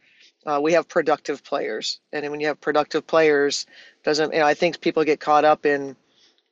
Uh, 0.46 0.60
we 0.62 0.74
have 0.74 0.88
productive 0.90 1.44
players 1.44 2.00
and 2.12 2.30
when 2.30 2.42
you 2.42 2.48
have 2.48 2.60
productive 2.60 3.08
players 3.08 3.66
doesn't 4.04 4.34
you 4.34 4.40
know 4.40 4.46
i 4.46 4.54
think 4.54 4.82
people 4.82 5.02
get 5.06 5.22
caught 5.22 5.46
up 5.46 5.66
in 5.66 5.96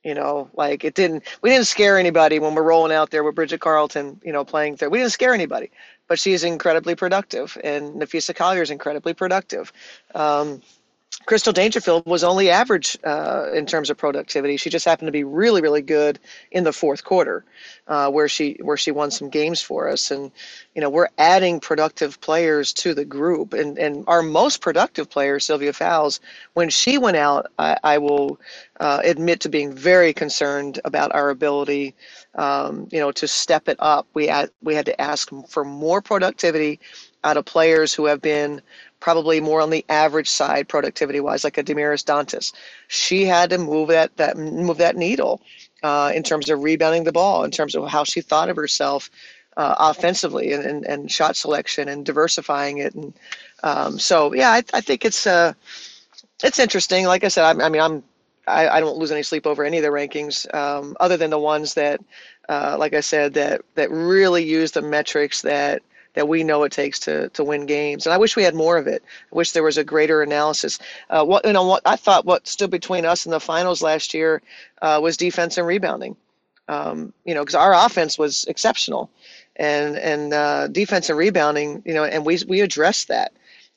you 0.02 0.14
know 0.14 0.48
like 0.54 0.82
it 0.82 0.94
didn't 0.94 1.24
we 1.42 1.50
didn't 1.50 1.66
scare 1.66 1.98
anybody 1.98 2.38
when 2.38 2.54
we're 2.54 2.62
rolling 2.62 2.90
out 2.90 3.10
there 3.10 3.22
with 3.22 3.34
bridget 3.34 3.60
carleton 3.60 4.18
you 4.24 4.32
know 4.32 4.46
playing 4.46 4.78
third. 4.78 4.90
We 4.90 4.96
didn't 4.96 5.12
scare 5.12 5.34
anybody 5.34 5.70
but 6.12 6.18
she's 6.18 6.44
incredibly 6.44 6.94
productive, 6.94 7.56
and 7.64 7.94
Napheesa 7.94 8.36
Collier 8.36 8.60
is 8.60 8.68
incredibly 8.68 9.14
productive. 9.14 9.72
Um, 10.14 10.60
Crystal 11.26 11.52
Dangerfield 11.52 12.04
was 12.06 12.24
only 12.24 12.50
average 12.50 12.98
uh, 13.04 13.50
in 13.54 13.66
terms 13.66 13.90
of 13.90 13.96
productivity. 13.96 14.56
She 14.56 14.70
just 14.70 14.84
happened 14.84 15.06
to 15.06 15.12
be 15.12 15.24
really, 15.24 15.62
really 15.62 15.82
good 15.82 16.18
in 16.50 16.64
the 16.64 16.72
fourth 16.72 17.04
quarter, 17.04 17.44
uh, 17.86 18.10
where 18.10 18.28
she 18.28 18.58
where 18.60 18.76
she 18.76 18.90
won 18.90 19.10
some 19.10 19.28
games 19.30 19.60
for 19.62 19.88
us. 19.88 20.10
And 20.10 20.32
you 20.74 20.80
know, 20.80 20.90
we're 20.90 21.08
adding 21.18 21.60
productive 21.60 22.20
players 22.20 22.72
to 22.74 22.94
the 22.94 23.04
group, 23.04 23.52
and 23.52 23.78
and 23.78 24.04
our 24.08 24.22
most 24.22 24.60
productive 24.60 25.08
player, 25.10 25.38
Sylvia 25.38 25.72
Fowles, 25.72 26.20
when 26.54 26.70
she 26.70 26.98
went 26.98 27.16
out, 27.16 27.46
I, 27.58 27.76
I 27.84 27.98
will 27.98 28.40
uh, 28.80 29.00
admit 29.04 29.40
to 29.40 29.48
being 29.48 29.72
very 29.72 30.12
concerned 30.12 30.80
about 30.84 31.14
our 31.14 31.30
ability, 31.30 31.94
um, 32.34 32.88
you 32.90 32.98
know, 32.98 33.12
to 33.12 33.28
step 33.28 33.68
it 33.68 33.76
up. 33.78 34.08
We 34.14 34.26
had 34.26 34.50
we 34.62 34.74
had 34.74 34.86
to 34.86 35.00
ask 35.00 35.30
for 35.48 35.64
more 35.64 36.02
productivity 36.02 36.80
out 37.24 37.36
of 37.36 37.44
players 37.44 37.94
who 37.94 38.06
have 38.06 38.20
been 38.20 38.60
probably 39.02 39.40
more 39.40 39.60
on 39.60 39.70
the 39.70 39.84
average 39.88 40.30
side 40.30 40.68
productivity 40.68 41.18
wise, 41.18 41.42
like 41.42 41.58
a 41.58 41.64
Damiris 41.64 42.04
Dantas. 42.04 42.52
She 42.86 43.24
had 43.24 43.50
to 43.50 43.58
move 43.58 43.88
that 43.88 44.16
that 44.16 44.36
move 44.36 44.78
that 44.78 44.96
needle 44.96 45.42
uh, 45.82 46.12
in 46.14 46.22
terms 46.22 46.48
of 46.48 46.62
rebounding 46.62 47.02
the 47.02 47.10
ball, 47.10 47.42
in 47.42 47.50
terms 47.50 47.74
of 47.74 47.88
how 47.88 48.04
she 48.04 48.20
thought 48.20 48.48
of 48.48 48.54
herself 48.54 49.10
uh, 49.56 49.74
offensively 49.76 50.52
and, 50.52 50.64
and, 50.64 50.86
and, 50.86 51.10
shot 51.10 51.36
selection 51.36 51.88
and 51.88 52.06
diversifying 52.06 52.78
it. 52.78 52.94
And 52.94 53.12
um, 53.62 53.98
so, 53.98 54.32
yeah, 54.32 54.50
I, 54.50 54.62
I 54.72 54.80
think 54.80 55.04
it's 55.04 55.26
uh, 55.26 55.52
it's 56.44 56.60
interesting. 56.60 57.04
Like 57.04 57.24
I 57.24 57.28
said, 57.28 57.44
I, 57.44 57.66
I 57.66 57.68
mean, 57.68 57.82
I'm 57.82 58.04
I, 58.46 58.68
I, 58.68 58.80
don't 58.80 58.98
lose 58.98 59.10
any 59.10 59.24
sleep 59.24 59.46
over 59.46 59.64
any 59.64 59.78
of 59.78 59.82
the 59.82 59.90
rankings, 59.90 60.52
um, 60.54 60.96
other 61.00 61.16
than 61.16 61.30
the 61.30 61.38
ones 61.38 61.74
that, 61.74 62.00
uh, 62.48 62.76
like 62.78 62.94
I 62.94 63.00
said, 63.00 63.34
that 63.34 63.62
that 63.74 63.90
really 63.90 64.44
use 64.44 64.70
the 64.70 64.82
metrics 64.82 65.42
that 65.42 65.82
that 66.14 66.28
we 66.28 66.44
know 66.44 66.64
it 66.64 66.72
takes 66.72 66.98
to 67.00 67.28
to 67.30 67.44
win 67.44 67.66
games. 67.66 68.06
And 68.06 68.12
I 68.12 68.18
wish 68.18 68.36
we 68.36 68.42
had 68.42 68.54
more 68.54 68.76
of 68.76 68.86
it. 68.86 69.02
I 69.32 69.34
wish 69.34 69.52
there 69.52 69.62
was 69.62 69.78
a 69.78 69.84
greater 69.84 70.22
analysis. 70.22 70.78
Uh, 71.10 71.24
what 71.24 71.44
you 71.44 71.52
know, 71.52 71.66
what 71.66 71.82
I 71.84 71.96
thought 71.96 72.24
what 72.24 72.46
stood 72.46 72.70
between 72.70 73.04
us 73.04 73.26
and 73.26 73.32
the 73.32 73.40
finals 73.40 73.82
last 73.82 74.14
year 74.14 74.42
uh, 74.80 75.00
was 75.02 75.16
defense 75.16 75.58
and 75.58 75.66
rebounding. 75.66 76.16
Um, 76.68 77.12
you 77.24 77.34
know, 77.34 77.42
because 77.42 77.54
our 77.54 77.74
offense 77.74 78.18
was 78.18 78.44
exceptional, 78.44 79.10
and 79.56 79.96
and 79.96 80.32
uh, 80.32 80.68
defense 80.68 81.08
and 81.08 81.18
rebounding. 81.18 81.82
You 81.84 81.94
know, 81.94 82.04
and 82.04 82.24
we 82.24 82.38
we 82.46 82.60
addressed 82.60 83.08
that 83.08 83.32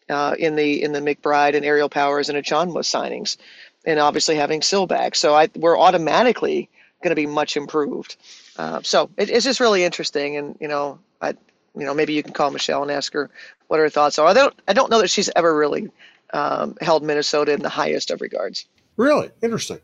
uh, 0.09 0.35
in 0.37 0.55
the 0.55 0.83
in 0.83 0.91
the 0.91 1.01
McBride 1.01 1.55
and 1.55 1.65
Aerial 1.65 1.89
Powers 1.89 2.29
and 2.29 2.37
Achonwa 2.37 2.83
signings, 2.83 3.37
and 3.85 3.99
obviously 3.99 4.35
having 4.35 4.61
Syl 4.61 4.87
back. 4.87 5.15
So 5.15 5.35
I 5.35 5.49
we're 5.55 5.77
automatically 5.77 6.69
going 7.01 7.11
to 7.11 7.15
be 7.15 7.27
much 7.27 7.57
improved. 7.57 8.15
Uh, 8.57 8.81
so 8.81 9.09
it, 9.17 9.29
it's 9.29 9.45
just 9.45 9.59
really 9.59 9.83
interesting, 9.83 10.37
and 10.37 10.57
you 10.59 10.67
know, 10.67 10.99
I 11.21 11.33
you 11.75 11.85
know, 11.85 11.93
maybe 11.93 12.13
you 12.13 12.23
can 12.23 12.33
call 12.33 12.51
Michelle 12.51 12.81
and 12.81 12.91
ask 12.91 13.13
her 13.13 13.29
what 13.67 13.79
her 13.79 13.89
thoughts 13.89 14.19
are. 14.19 14.27
I 14.27 14.33
don't, 14.33 14.53
I 14.67 14.73
don't 14.73 14.89
know 14.89 15.01
that 15.01 15.09
she's 15.09 15.29
ever 15.35 15.55
really 15.55 15.89
um, 16.33 16.75
held 16.81 17.03
Minnesota 17.03 17.53
in 17.53 17.61
the 17.61 17.69
highest 17.69 18.11
of 18.11 18.21
regards. 18.21 18.65
Really 18.97 19.29
interesting. 19.41 19.79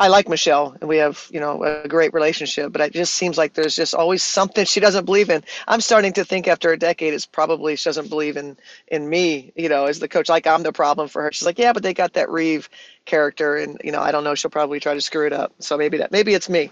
I 0.00 0.06
like 0.06 0.28
Michelle, 0.28 0.76
and 0.80 0.88
we 0.88 0.98
have 0.98 1.26
you 1.32 1.40
know 1.40 1.64
a 1.64 1.88
great 1.88 2.14
relationship. 2.14 2.70
But 2.70 2.82
it 2.82 2.92
just 2.92 3.14
seems 3.14 3.36
like 3.36 3.54
there's 3.54 3.74
just 3.74 3.94
always 3.96 4.22
something 4.22 4.64
she 4.64 4.78
doesn't 4.78 5.06
believe 5.06 5.28
in. 5.28 5.42
I'm 5.66 5.80
starting 5.80 6.12
to 6.12 6.24
think 6.24 6.46
after 6.46 6.70
a 6.70 6.78
decade, 6.78 7.14
it's 7.14 7.26
probably 7.26 7.74
she 7.74 7.88
doesn't 7.88 8.08
believe 8.08 8.36
in 8.36 8.56
in 8.86 9.08
me. 9.08 9.52
You 9.56 9.68
know, 9.68 9.86
as 9.86 9.98
the 9.98 10.06
coach, 10.06 10.28
like 10.28 10.46
I'm 10.46 10.62
the 10.62 10.72
problem 10.72 11.08
for 11.08 11.22
her. 11.22 11.32
She's 11.32 11.46
like, 11.46 11.58
yeah, 11.58 11.72
but 11.72 11.82
they 11.82 11.94
got 11.94 12.12
that 12.12 12.30
Reeve 12.30 12.70
character, 13.06 13.56
and 13.56 13.80
you 13.82 13.90
know, 13.90 14.00
I 14.00 14.12
don't 14.12 14.22
know. 14.22 14.36
She'll 14.36 14.52
probably 14.52 14.78
try 14.78 14.94
to 14.94 15.00
screw 15.00 15.26
it 15.26 15.32
up. 15.32 15.52
So 15.58 15.76
maybe 15.76 15.98
that 15.98 16.12
maybe 16.12 16.32
it's 16.32 16.48
me 16.48 16.70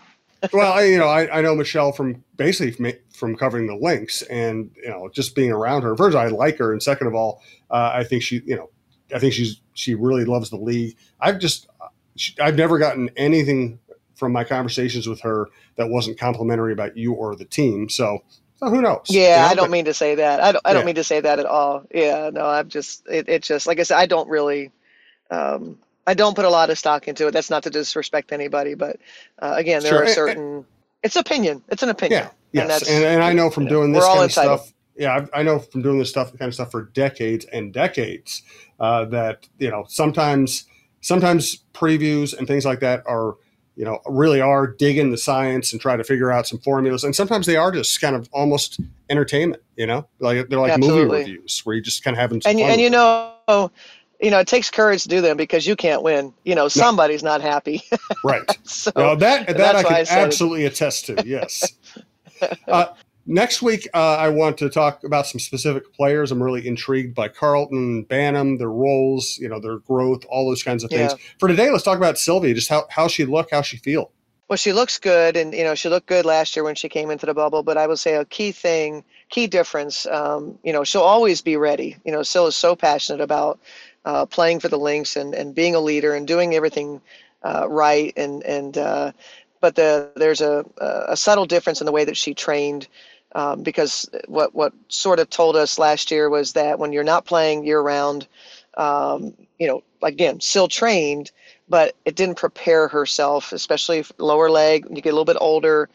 well, 0.52 0.72
I, 0.72 0.84
you 0.84 0.98
know, 0.98 1.08
I, 1.08 1.38
I 1.38 1.40
know 1.40 1.54
Michelle 1.54 1.92
from 1.92 2.24
basically 2.36 2.72
from, 2.72 2.92
from, 3.12 3.36
covering 3.36 3.66
the 3.66 3.76
Lynx, 3.76 4.22
and 4.22 4.70
you 4.76 4.88
know, 4.88 5.08
just 5.12 5.34
being 5.34 5.50
around 5.50 5.82
her. 5.82 5.96
First, 5.96 6.16
I 6.16 6.28
like 6.28 6.58
her, 6.58 6.72
and 6.72 6.82
second 6.82 7.06
of 7.06 7.14
all, 7.14 7.42
uh, 7.70 7.92
I 7.94 8.04
think 8.04 8.22
she, 8.22 8.42
you 8.44 8.56
know, 8.56 8.70
I 9.14 9.18
think 9.18 9.32
she's 9.32 9.60
she 9.74 9.94
really 9.94 10.24
loves 10.24 10.50
the 10.50 10.56
league. 10.56 10.96
I've 11.20 11.38
just, 11.38 11.68
she, 12.16 12.34
I've 12.40 12.56
never 12.56 12.78
gotten 12.78 13.10
anything 13.16 13.78
from 14.14 14.32
my 14.32 14.44
conversations 14.44 15.06
with 15.06 15.20
her 15.20 15.48
that 15.76 15.88
wasn't 15.88 16.18
complimentary 16.18 16.72
about 16.72 16.96
you 16.96 17.12
or 17.12 17.36
the 17.36 17.44
team. 17.44 17.88
So, 17.88 18.24
so 18.56 18.68
who 18.68 18.80
knows? 18.80 19.04
Yeah, 19.08 19.20
you 19.20 19.28
know, 19.28 19.50
I 19.50 19.54
don't 19.54 19.64
but, 19.64 19.70
mean 19.70 19.84
to 19.84 19.94
say 19.94 20.14
that. 20.16 20.40
I 20.40 20.52
don't. 20.52 20.62
I 20.64 20.72
don't 20.72 20.82
yeah. 20.82 20.86
mean 20.86 20.94
to 20.96 21.04
say 21.04 21.20
that 21.20 21.38
at 21.38 21.46
all. 21.46 21.84
Yeah, 21.94 22.30
no, 22.32 22.46
I'm 22.46 22.68
just. 22.68 23.06
It, 23.08 23.28
it 23.28 23.42
just 23.42 23.66
like 23.66 23.78
I 23.78 23.84
said. 23.84 23.98
I 23.98 24.06
don't 24.06 24.28
really. 24.28 24.70
Um, 25.30 25.78
I 26.06 26.14
don't 26.14 26.34
put 26.34 26.44
a 26.44 26.50
lot 26.50 26.70
of 26.70 26.78
stock 26.78 27.08
into 27.08 27.26
it. 27.26 27.32
That's 27.32 27.50
not 27.50 27.62
to 27.64 27.70
disrespect 27.70 28.32
anybody, 28.32 28.74
but 28.74 28.98
uh, 29.40 29.54
again, 29.56 29.82
there 29.82 29.92
sure. 29.92 30.04
are 30.04 30.08
certain. 30.08 30.64
It's 31.02 31.16
opinion. 31.16 31.62
It's 31.68 31.82
an 31.82 31.88
opinion. 31.88 32.24
Yeah. 32.52 32.66
Yes. 32.66 32.88
And, 32.88 33.04
and, 33.04 33.14
and 33.14 33.22
I 33.22 33.32
know 33.32 33.50
from 33.50 33.66
doing 33.66 33.92
know, 33.92 34.00
this 34.00 34.08
kind 34.08 34.24
of 34.24 34.32
stuff. 34.32 34.72
Yeah, 34.96 35.26
I, 35.34 35.40
I, 35.40 35.42
know 35.42 35.58
from 35.58 35.82
doing 35.82 35.98
this 35.98 36.08
stuff, 36.08 36.30
kind 36.38 36.48
of 36.48 36.54
stuff 36.54 36.70
for 36.70 36.84
decades 36.94 37.44
and 37.52 37.70
decades, 37.70 38.42
uh, 38.80 39.04
that 39.06 39.46
you 39.58 39.70
know 39.70 39.84
sometimes 39.88 40.64
sometimes 41.02 41.58
previews 41.74 42.36
and 42.36 42.48
things 42.48 42.64
like 42.64 42.80
that 42.80 43.02
are 43.06 43.36
you 43.76 43.84
know 43.84 44.00
really 44.06 44.40
are 44.40 44.66
digging 44.66 45.10
the 45.10 45.18
science 45.18 45.72
and 45.72 45.80
try 45.80 45.96
to 45.96 46.02
figure 46.02 46.32
out 46.32 46.46
some 46.46 46.58
formulas 46.58 47.04
and 47.04 47.14
sometimes 47.14 47.46
they 47.46 47.56
are 47.56 47.70
just 47.70 48.00
kind 48.00 48.16
of 48.16 48.28
almost 48.32 48.80
entertainment 49.10 49.62
you 49.76 49.86
know 49.86 50.06
like 50.18 50.48
they're 50.48 50.58
like 50.58 50.72
Absolutely. 50.72 51.18
movie 51.18 51.30
reviews 51.32 51.60
where 51.64 51.76
you 51.76 51.82
just 51.82 52.02
kind 52.02 52.16
of 52.16 52.18
having 52.18 52.40
and, 52.46 52.58
and 52.58 52.80
you 52.80 52.90
know 52.90 53.34
you 54.20 54.30
know, 54.30 54.38
it 54.38 54.46
takes 54.46 54.70
courage 54.70 55.02
to 55.02 55.08
do 55.08 55.20
them 55.20 55.36
because 55.36 55.66
you 55.66 55.76
can't 55.76 56.02
win. 56.02 56.32
You 56.44 56.54
know, 56.54 56.68
somebody's 56.68 57.22
no. 57.22 57.30
not 57.30 57.40
happy. 57.40 57.82
right. 58.24 58.42
so 58.66 58.90
no, 58.96 59.16
that 59.16 59.46
that 59.46 59.76
I 59.76 59.82
can 59.82 59.92
I 59.92 60.04
absolutely 60.08 60.64
attest 60.64 61.06
to. 61.06 61.22
Yes. 61.26 61.72
uh, 62.68 62.86
next 63.26 63.62
week, 63.62 63.88
uh, 63.94 64.16
I 64.16 64.28
want 64.28 64.58
to 64.58 64.70
talk 64.70 65.04
about 65.04 65.26
some 65.26 65.38
specific 65.38 65.92
players. 65.92 66.32
I'm 66.32 66.42
really 66.42 66.66
intrigued 66.66 67.14
by 67.14 67.28
Carleton, 67.28 68.04
Banham, 68.06 68.58
their 68.58 68.70
roles, 68.70 69.38
you 69.38 69.48
know, 69.48 69.60
their 69.60 69.78
growth, 69.78 70.24
all 70.28 70.48
those 70.48 70.62
kinds 70.62 70.84
of 70.84 70.90
things. 70.90 71.12
Yeah. 71.12 71.24
For 71.38 71.48
today, 71.48 71.70
let's 71.70 71.84
talk 71.84 71.98
about 71.98 72.18
Sylvia. 72.18 72.54
Just 72.54 72.68
how 72.68 72.86
how 72.90 73.08
she 73.08 73.24
look, 73.24 73.50
how 73.50 73.62
she 73.62 73.76
feel. 73.76 74.12
Well, 74.48 74.56
she 74.56 74.72
looks 74.72 74.98
good, 74.98 75.36
and 75.36 75.52
you 75.52 75.64
know, 75.64 75.74
she 75.74 75.88
looked 75.88 76.06
good 76.06 76.24
last 76.24 76.54
year 76.54 76.62
when 76.62 76.76
she 76.76 76.88
came 76.88 77.10
into 77.10 77.26
the 77.26 77.34
bubble. 77.34 77.64
But 77.64 77.76
I 77.76 77.88
would 77.88 77.98
say 77.98 78.14
a 78.14 78.24
key 78.24 78.52
thing, 78.52 79.02
key 79.28 79.48
difference, 79.48 80.06
um, 80.06 80.56
you 80.62 80.72
know, 80.72 80.84
she'll 80.84 81.02
always 81.02 81.40
be 81.40 81.56
ready. 81.56 81.96
You 82.04 82.12
know, 82.12 82.22
Syl 82.22 82.46
is 82.46 82.54
so 82.54 82.76
passionate 82.76 83.20
about 83.20 83.58
uh, 84.06 84.24
playing 84.24 84.60
for 84.60 84.68
the 84.68 84.78
Lynx 84.78 85.16
and, 85.16 85.34
and 85.34 85.54
being 85.54 85.74
a 85.74 85.80
leader 85.80 86.14
and 86.14 86.26
doing 86.26 86.54
everything 86.54 87.02
uh, 87.42 87.66
right. 87.68 88.12
And 88.16 88.42
and 88.44 88.78
uh, 88.78 89.12
but 89.60 89.74
the 89.74 90.10
there's 90.16 90.40
a 90.40 90.64
a 90.78 91.16
subtle 91.16 91.46
difference 91.46 91.80
in 91.80 91.86
the 91.86 91.92
way 91.92 92.04
that 92.06 92.16
she 92.16 92.32
trained. 92.32 92.88
Um, 93.34 93.62
because 93.62 94.08
what 94.28 94.54
what 94.54 94.72
sort 94.88 95.18
of 95.18 95.28
told 95.28 95.56
us 95.56 95.78
last 95.78 96.10
year 96.10 96.30
was 96.30 96.54
that 96.54 96.78
when 96.78 96.92
you're 96.92 97.04
not 97.04 97.26
playing 97.26 97.66
year 97.66 97.80
round, 97.80 98.26
um, 98.78 99.34
you 99.58 99.66
know, 99.66 99.82
again, 100.02 100.40
still 100.40 100.68
trained, 100.68 101.32
but 101.68 101.94
it 102.04 102.14
didn't 102.14 102.36
prepare 102.36 102.88
herself, 102.88 103.52
especially 103.52 104.04
lower 104.18 104.48
leg. 104.48 104.86
You 104.88 105.02
get 105.02 105.10
a 105.10 105.16
little 105.16 105.24
bit 105.24 105.36
older, 105.40 105.90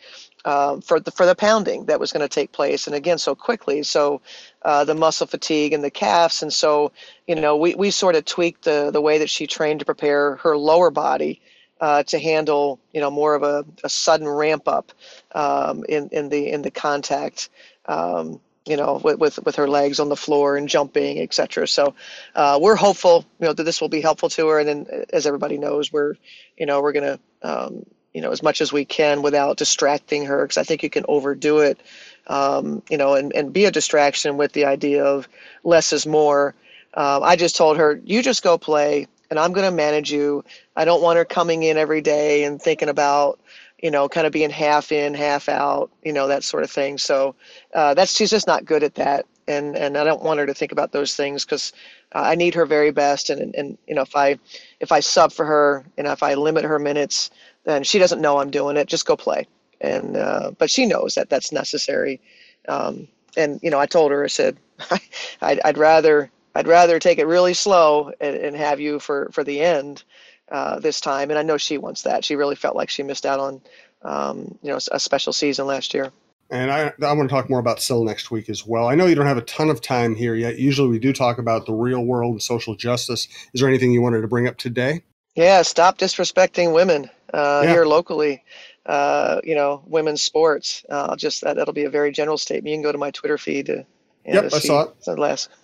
um, 0.45 0.82
for 0.82 0.99
the 0.99 1.12
for 1.12 1.25
the 1.25 1.36
pounding 1.36 1.86
that 1.86 1.99
was 1.99 2.12
going 2.12 2.21
to 2.21 2.30
take 2.30 2.51
place, 2.51 2.88
and 2.88 2.95
again 2.95 3.17
so 3.17 3.36
quickly. 3.36 3.84
So 3.84 4.21
uh, 4.63 4.84
the 4.84 4.95
muscle 4.95 5.27
fatigue 5.27 5.73
and 5.73 5.84
the 5.84 5.91
calves, 5.91 6.41
and 6.41 6.51
so 6.51 6.91
you 7.27 7.36
know 7.36 7.58
we, 7.58 7.75
we 7.75 7.91
sort 7.91 8.15
of 8.15 8.25
tweaked 8.25 8.63
the 8.63 8.91
the 8.91 9.01
way 9.01 9.19
that 9.19 9.30
she 9.30 9.47
trained 9.47 9.80
to 9.80 9.86
prepare 9.86 10.38
her 10.38 10.58
lower 10.58 10.89
body 10.89 11.41
uh, 11.80 12.04
to 12.04 12.19
handle 12.19 12.80
you 12.93 13.01
know 13.01 13.12
more 13.12 13.36
of 13.36 13.43
a, 13.43 13.65
a 13.84 13.89
sudden 13.89 14.27
ramp 14.27 14.67
up 14.67 14.91
um, 15.34 15.84
in 15.88 16.10
in 16.10 16.30
the 16.30 16.49
in 16.49 16.62
the 16.62 16.71
contact. 16.71 17.49
Um, 17.86 18.39
you 18.63 18.77
know, 18.77 19.01
with, 19.04 19.17
with, 19.17 19.43
with 19.43 19.56
her 19.56 19.67
legs 19.67 19.99
on 19.99 20.10
the 20.10 20.15
floor 20.15 20.56
and 20.56 20.69
jumping, 20.69 21.19
etc. 21.19 21.67
So 21.67 21.95
uh, 22.36 22.60
we're 22.62 22.75
hopeful, 22.75 23.25
you 23.39 23.47
know, 23.47 23.54
that 23.54 23.63
this 23.63 23.82
will 23.82 23.89
be 23.89 24.01
helpful 24.01 24.30
to 24.30 24.47
her. 24.49 24.60
And 24.60 24.67
then, 24.67 25.06
as 25.12 25.25
everybody 25.25 25.58
knows, 25.58 25.91
we're, 25.91 26.13
you 26.58 26.67
know, 26.67 26.80
we're 26.80 26.91
going 26.91 27.17
to 27.17 27.19
um, 27.41 27.86
you 28.13 28.21
know 28.21 28.32
as 28.32 28.43
much 28.43 28.62
as 28.62 28.74
we 28.74 28.86
can 28.86 29.21
without 29.21 29.58
distracting 29.58 30.26
her 30.26 30.43
because 30.43 30.58
i 30.58 30.63
think 30.63 30.84
you 30.84 30.89
can 30.89 31.06
overdo 31.08 31.60
it 31.60 31.80
um, 32.28 32.82
you 32.89 32.97
know 32.97 33.15
and, 33.15 33.34
and 33.34 33.54
be 33.54 33.65
a 33.65 33.71
distraction 33.71 34.38
with 34.38 34.54
the 34.54 34.65
idea 34.65 35.04
of 35.04 35.28
less 35.63 35.93
is 35.93 36.06
more. 36.06 36.56
Um, 36.93 37.24
i 37.24 37.36
just 37.36 37.56
told 37.56 37.78
her 37.78 38.02
you 38.04 38.21
just 38.21 38.43
go 38.43 38.58
play 38.58 39.08
and 39.30 39.39
i'm 39.39 39.54
going 39.54 39.69
to 39.69 39.76
manage 39.76 40.12
you. 40.12 40.43
I 40.76 40.86
don't 40.86 41.02
want 41.02 41.17
her 41.17 41.26
coming 41.26 41.63
in 41.63 41.78
every 41.78 42.02
day 42.02 42.43
and 42.43 42.62
thinking 42.62 42.89
about 42.89 43.39
you 43.82 43.91
know 43.91 44.10
kind 44.10 44.28
of 44.28 44.34
being 44.34 44.50
half 44.50 44.91
in 44.91 45.13
half 45.13 45.50
out 45.50 45.89
you 46.04 46.13
know 46.13 46.28
that 46.28 46.43
sort 46.43 46.63
of 46.63 46.71
thing. 46.71 46.97
So 46.97 47.36
uh, 47.74 47.93
that's 47.93 48.15
she's 48.15 48.30
just 48.30 48.47
not 48.47 48.65
good 48.65 48.84
at 48.84 48.95
that. 48.95 49.26
And 49.47 49.76
and 49.76 49.97
i 49.97 50.04
don't 50.04 50.21
want 50.24 50.39
her 50.39 50.45
to 50.45 50.54
think 50.54 50.71
about 50.71 50.91
those 50.91 51.15
things 51.15 51.45
because 51.45 51.74
uh, 52.13 52.24
i 52.26 52.36
need 52.36 52.54
her 52.56 52.65
very 52.65 52.91
best. 52.91 53.30
And, 53.30 53.41
and 53.41 53.56
and 53.56 53.78
you 53.88 53.95
know 53.95 54.02
if 54.04 54.15
i 54.15 54.38
if 54.80 54.91
i 54.91 55.00
sub 55.00 55.32
for 55.32 55.45
her 55.45 55.86
and 55.97 56.08
if 56.08 56.24
i 56.24 56.34
limit 56.36 56.63
her 56.65 56.78
minutes 56.80 57.32
then 57.63 57.84
she 57.84 58.00
doesn't 58.00 58.21
know 58.21 58.39
I'm 58.39 58.52
doing 58.52 58.78
it. 58.78 58.88
Just 58.88 59.06
go 59.06 59.15
play. 59.15 59.47
And 59.80 60.15
uh, 60.15 60.52
but 60.58 60.69
she 60.69 60.86
knows 60.86 61.15
that 61.15 61.30
that's 61.30 61.52
necessary. 61.52 62.21
Um, 62.67 63.08
and 63.36 63.60
you 63.63 63.69
know, 63.69 63.80
I 63.80 63.86
told 63.86 64.12
her 64.12 64.24
I 64.24 64.28
said 64.28 64.58
I'd, 65.41 65.60
I'd 65.63 65.78
rather 65.78 66.30
I'd 66.54 66.67
rather 66.67 67.00
take 67.00 67.17
it 67.17 67.28
really 67.28 67.54
slow 67.54 68.12
and, 68.19 68.36
and 68.36 68.56
have 68.56 68.80
you 68.80 69.00
for 69.00 69.30
for 69.32 69.43
the 69.43 69.62
end 69.62 70.04
uh, 70.52 70.80
this 70.80 71.02
time. 71.02 71.30
And 71.30 71.39
I 71.39 71.43
know 71.43 71.58
she 71.58 71.78
wants 71.78 72.04
that. 72.04 72.26
She 72.26 72.36
really 72.36 72.56
felt 72.56 72.76
like 72.76 72.89
she 72.89 73.04
missed 73.04 73.26
out 73.26 73.39
on 73.39 73.62
um, 74.04 74.58
you 74.62 74.69
know 74.69 74.80
a 74.91 75.00
special 75.00 75.34
season 75.34 75.65
last 75.65 75.93
year. 75.93 76.12
And 76.52 76.69
I, 76.69 76.91
I 77.02 77.13
want 77.13 77.30
to 77.30 77.34
talk 77.34 77.50
more 77.50 77.60
about 77.60 77.82
Syl 77.82 78.04
next 78.04 78.30
week 78.30 78.50
as 78.50 78.67
well. 78.67 78.89
I 78.89 78.95
know 78.95 79.06
you 79.06 79.15
don't 79.15 79.26
have 79.26 79.38
a 79.38 79.43
ton 79.43 79.69
of 79.69 79.80
time 79.80 80.15
here 80.15 80.36
yet. 80.36 80.60
Usually 80.60 80.89
we 80.89 81.00
do 81.00 81.13
talk 81.13 81.38
about 81.38 81.65
the 81.65 81.74
real 81.74 82.04
world 82.04 82.34
and 82.34 82.43
social 82.43 82.76
justice. 82.76 83.30
Is 83.54 83.62
there 83.62 83.69
anything 83.69 83.93
you 83.93 84.02
wanted 84.02 84.19
to 84.21 84.28
bring 84.28 84.50
up 84.50 84.58
today? 84.58 85.02
Yeah, 85.35 85.61
stop 85.61 85.97
disrespecting 85.97 86.73
women 86.73 87.09
uh, 87.33 87.61
yeah. 87.63 87.69
here 87.69 87.85
locally. 87.85 88.43
Uh, 88.85 89.39
you 89.43 89.55
know, 89.55 89.83
women's 89.85 90.23
sports. 90.23 90.83
Uh, 90.89 91.15
just 91.15 91.41
that 91.41 91.55
that'll 91.55 91.73
be 91.73 91.85
a 91.85 91.89
very 91.89 92.11
general 92.11 92.37
statement. 92.37 92.71
You 92.71 92.75
can 92.75 92.83
go 92.83 92.91
to 92.91 92.97
my 92.97 93.11
Twitter 93.11 93.37
feed. 93.37 93.67
To, 93.67 93.85
yep, 94.25 94.45
I 94.53 94.59
saw 94.59 94.87
it. 95.07 95.19
Last. 95.19 95.49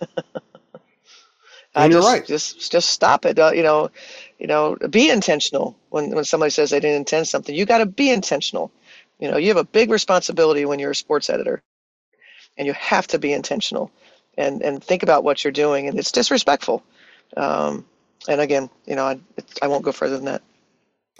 and 1.74 1.92
just, 1.92 1.92
you're 1.92 2.02
right. 2.02 2.24
Just 2.24 2.70
just 2.70 2.90
stop 2.90 3.26
it. 3.26 3.38
Uh, 3.38 3.50
you 3.52 3.62
know, 3.62 3.90
you 4.38 4.46
know, 4.46 4.76
be 4.90 5.10
intentional. 5.10 5.76
When 5.90 6.14
when 6.14 6.24
somebody 6.24 6.50
says 6.50 6.70
they 6.70 6.80
didn't 6.80 6.96
intend 6.96 7.28
something, 7.28 7.54
you 7.54 7.66
got 7.66 7.78
to 7.78 7.86
be 7.86 8.10
intentional. 8.10 8.70
You 9.18 9.30
know, 9.30 9.36
you 9.36 9.48
have 9.48 9.56
a 9.56 9.64
big 9.64 9.90
responsibility 9.90 10.64
when 10.64 10.78
you're 10.78 10.92
a 10.92 10.96
sports 10.96 11.28
editor, 11.28 11.60
and 12.56 12.66
you 12.66 12.72
have 12.74 13.08
to 13.08 13.18
be 13.18 13.32
intentional, 13.32 13.90
and 14.38 14.62
and 14.62 14.82
think 14.82 15.02
about 15.02 15.24
what 15.24 15.42
you're 15.42 15.52
doing. 15.52 15.88
And 15.88 15.98
it's 15.98 16.12
disrespectful. 16.12 16.84
Um, 17.36 17.84
and 18.28 18.40
again, 18.40 18.70
you 18.86 18.94
know, 18.94 19.04
I, 19.04 19.18
I 19.62 19.66
won't 19.66 19.84
go 19.84 19.92
further 19.92 20.16
than 20.16 20.26
that. 20.26 20.42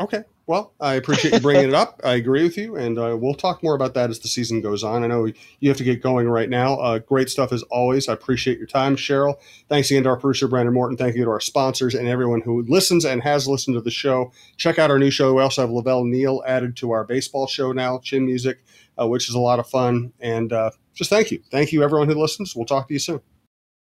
Okay. 0.01 0.23
Well, 0.47 0.73
I 0.81 0.95
appreciate 0.95 1.35
you 1.35 1.41
bringing 1.41 1.69
it 1.69 1.75
up. 1.75 2.01
I 2.03 2.15
agree 2.15 2.43
with 2.43 2.57
you, 2.57 2.77
and 2.77 2.99
uh, 2.99 3.19
we'll 3.21 3.35
talk 3.35 3.63
more 3.63 3.75
about 3.75 3.93
that 3.95 4.09
as 4.09 4.21
the 4.21 4.29
season 4.29 4.63
goes 4.63 4.83
on. 4.83 5.05
I 5.05 5.07
know 5.07 5.31
you 5.61 5.69
have 5.69 5.77
to 5.77 5.85
get 5.85 6.03
going 6.03 6.27
right 6.27 6.49
now. 6.49 6.77
Uh, 6.77 7.01
great 7.01 7.29
stuff 7.29 7.53
as 7.53 7.63
always. 7.65 8.09
I 8.09 8.15
appreciate 8.15 8.57
your 8.57 8.67
time, 8.67 8.97
Cheryl. 8.97 9.35
Thanks 9.69 9.91
again 9.91 10.05
to 10.05 10.09
our 10.09 10.17
producer, 10.17 10.49
Brandon 10.49 10.73
Morton. 10.73 10.97
Thank 10.97 11.17
you 11.17 11.25
to 11.25 11.31
our 11.31 11.41
sponsors 11.41 11.95
and 11.95 12.09
everyone 12.09 12.41
who 12.41 12.63
listens 12.63 13.05
and 13.05 13.23
has 13.23 13.47
listened 13.47 13.75
to 13.75 13.83
the 13.83 13.91
show. 13.91 14.33
Check 14.57 14.79
out 14.79 14.91
our 14.91 14.99
new 14.99 15.11
show. 15.11 15.35
We 15.35 15.43
also 15.43 15.63
have 15.63 15.71
La 15.71 15.83
Velle 15.83 16.05
Neal 16.05 16.43
added 16.47 16.77
to 16.77 16.93
our 16.93 17.05
baseball 17.05 17.47
show 17.47 17.73
now, 17.73 17.99
Chin 17.99 18.25
Music, 18.25 18.65
uh, 18.99 19.07
which 19.07 19.29
is 19.29 19.35
a 19.35 19.41
lot 19.41 19.59
of 19.59 19.69
fun. 19.69 20.15
And 20.19 20.51
uh, 20.51 20.71
just 20.95 21.11
thank 21.11 21.31
you. 21.31 21.43
Thank 21.51 21.73
you, 21.73 21.83
everyone 21.83 22.09
who 22.09 22.15
listens. 22.15 22.57
We'll 22.57 22.65
talk 22.65 22.89
to 22.89 22.95
you 22.95 23.01
soon. 23.01 23.21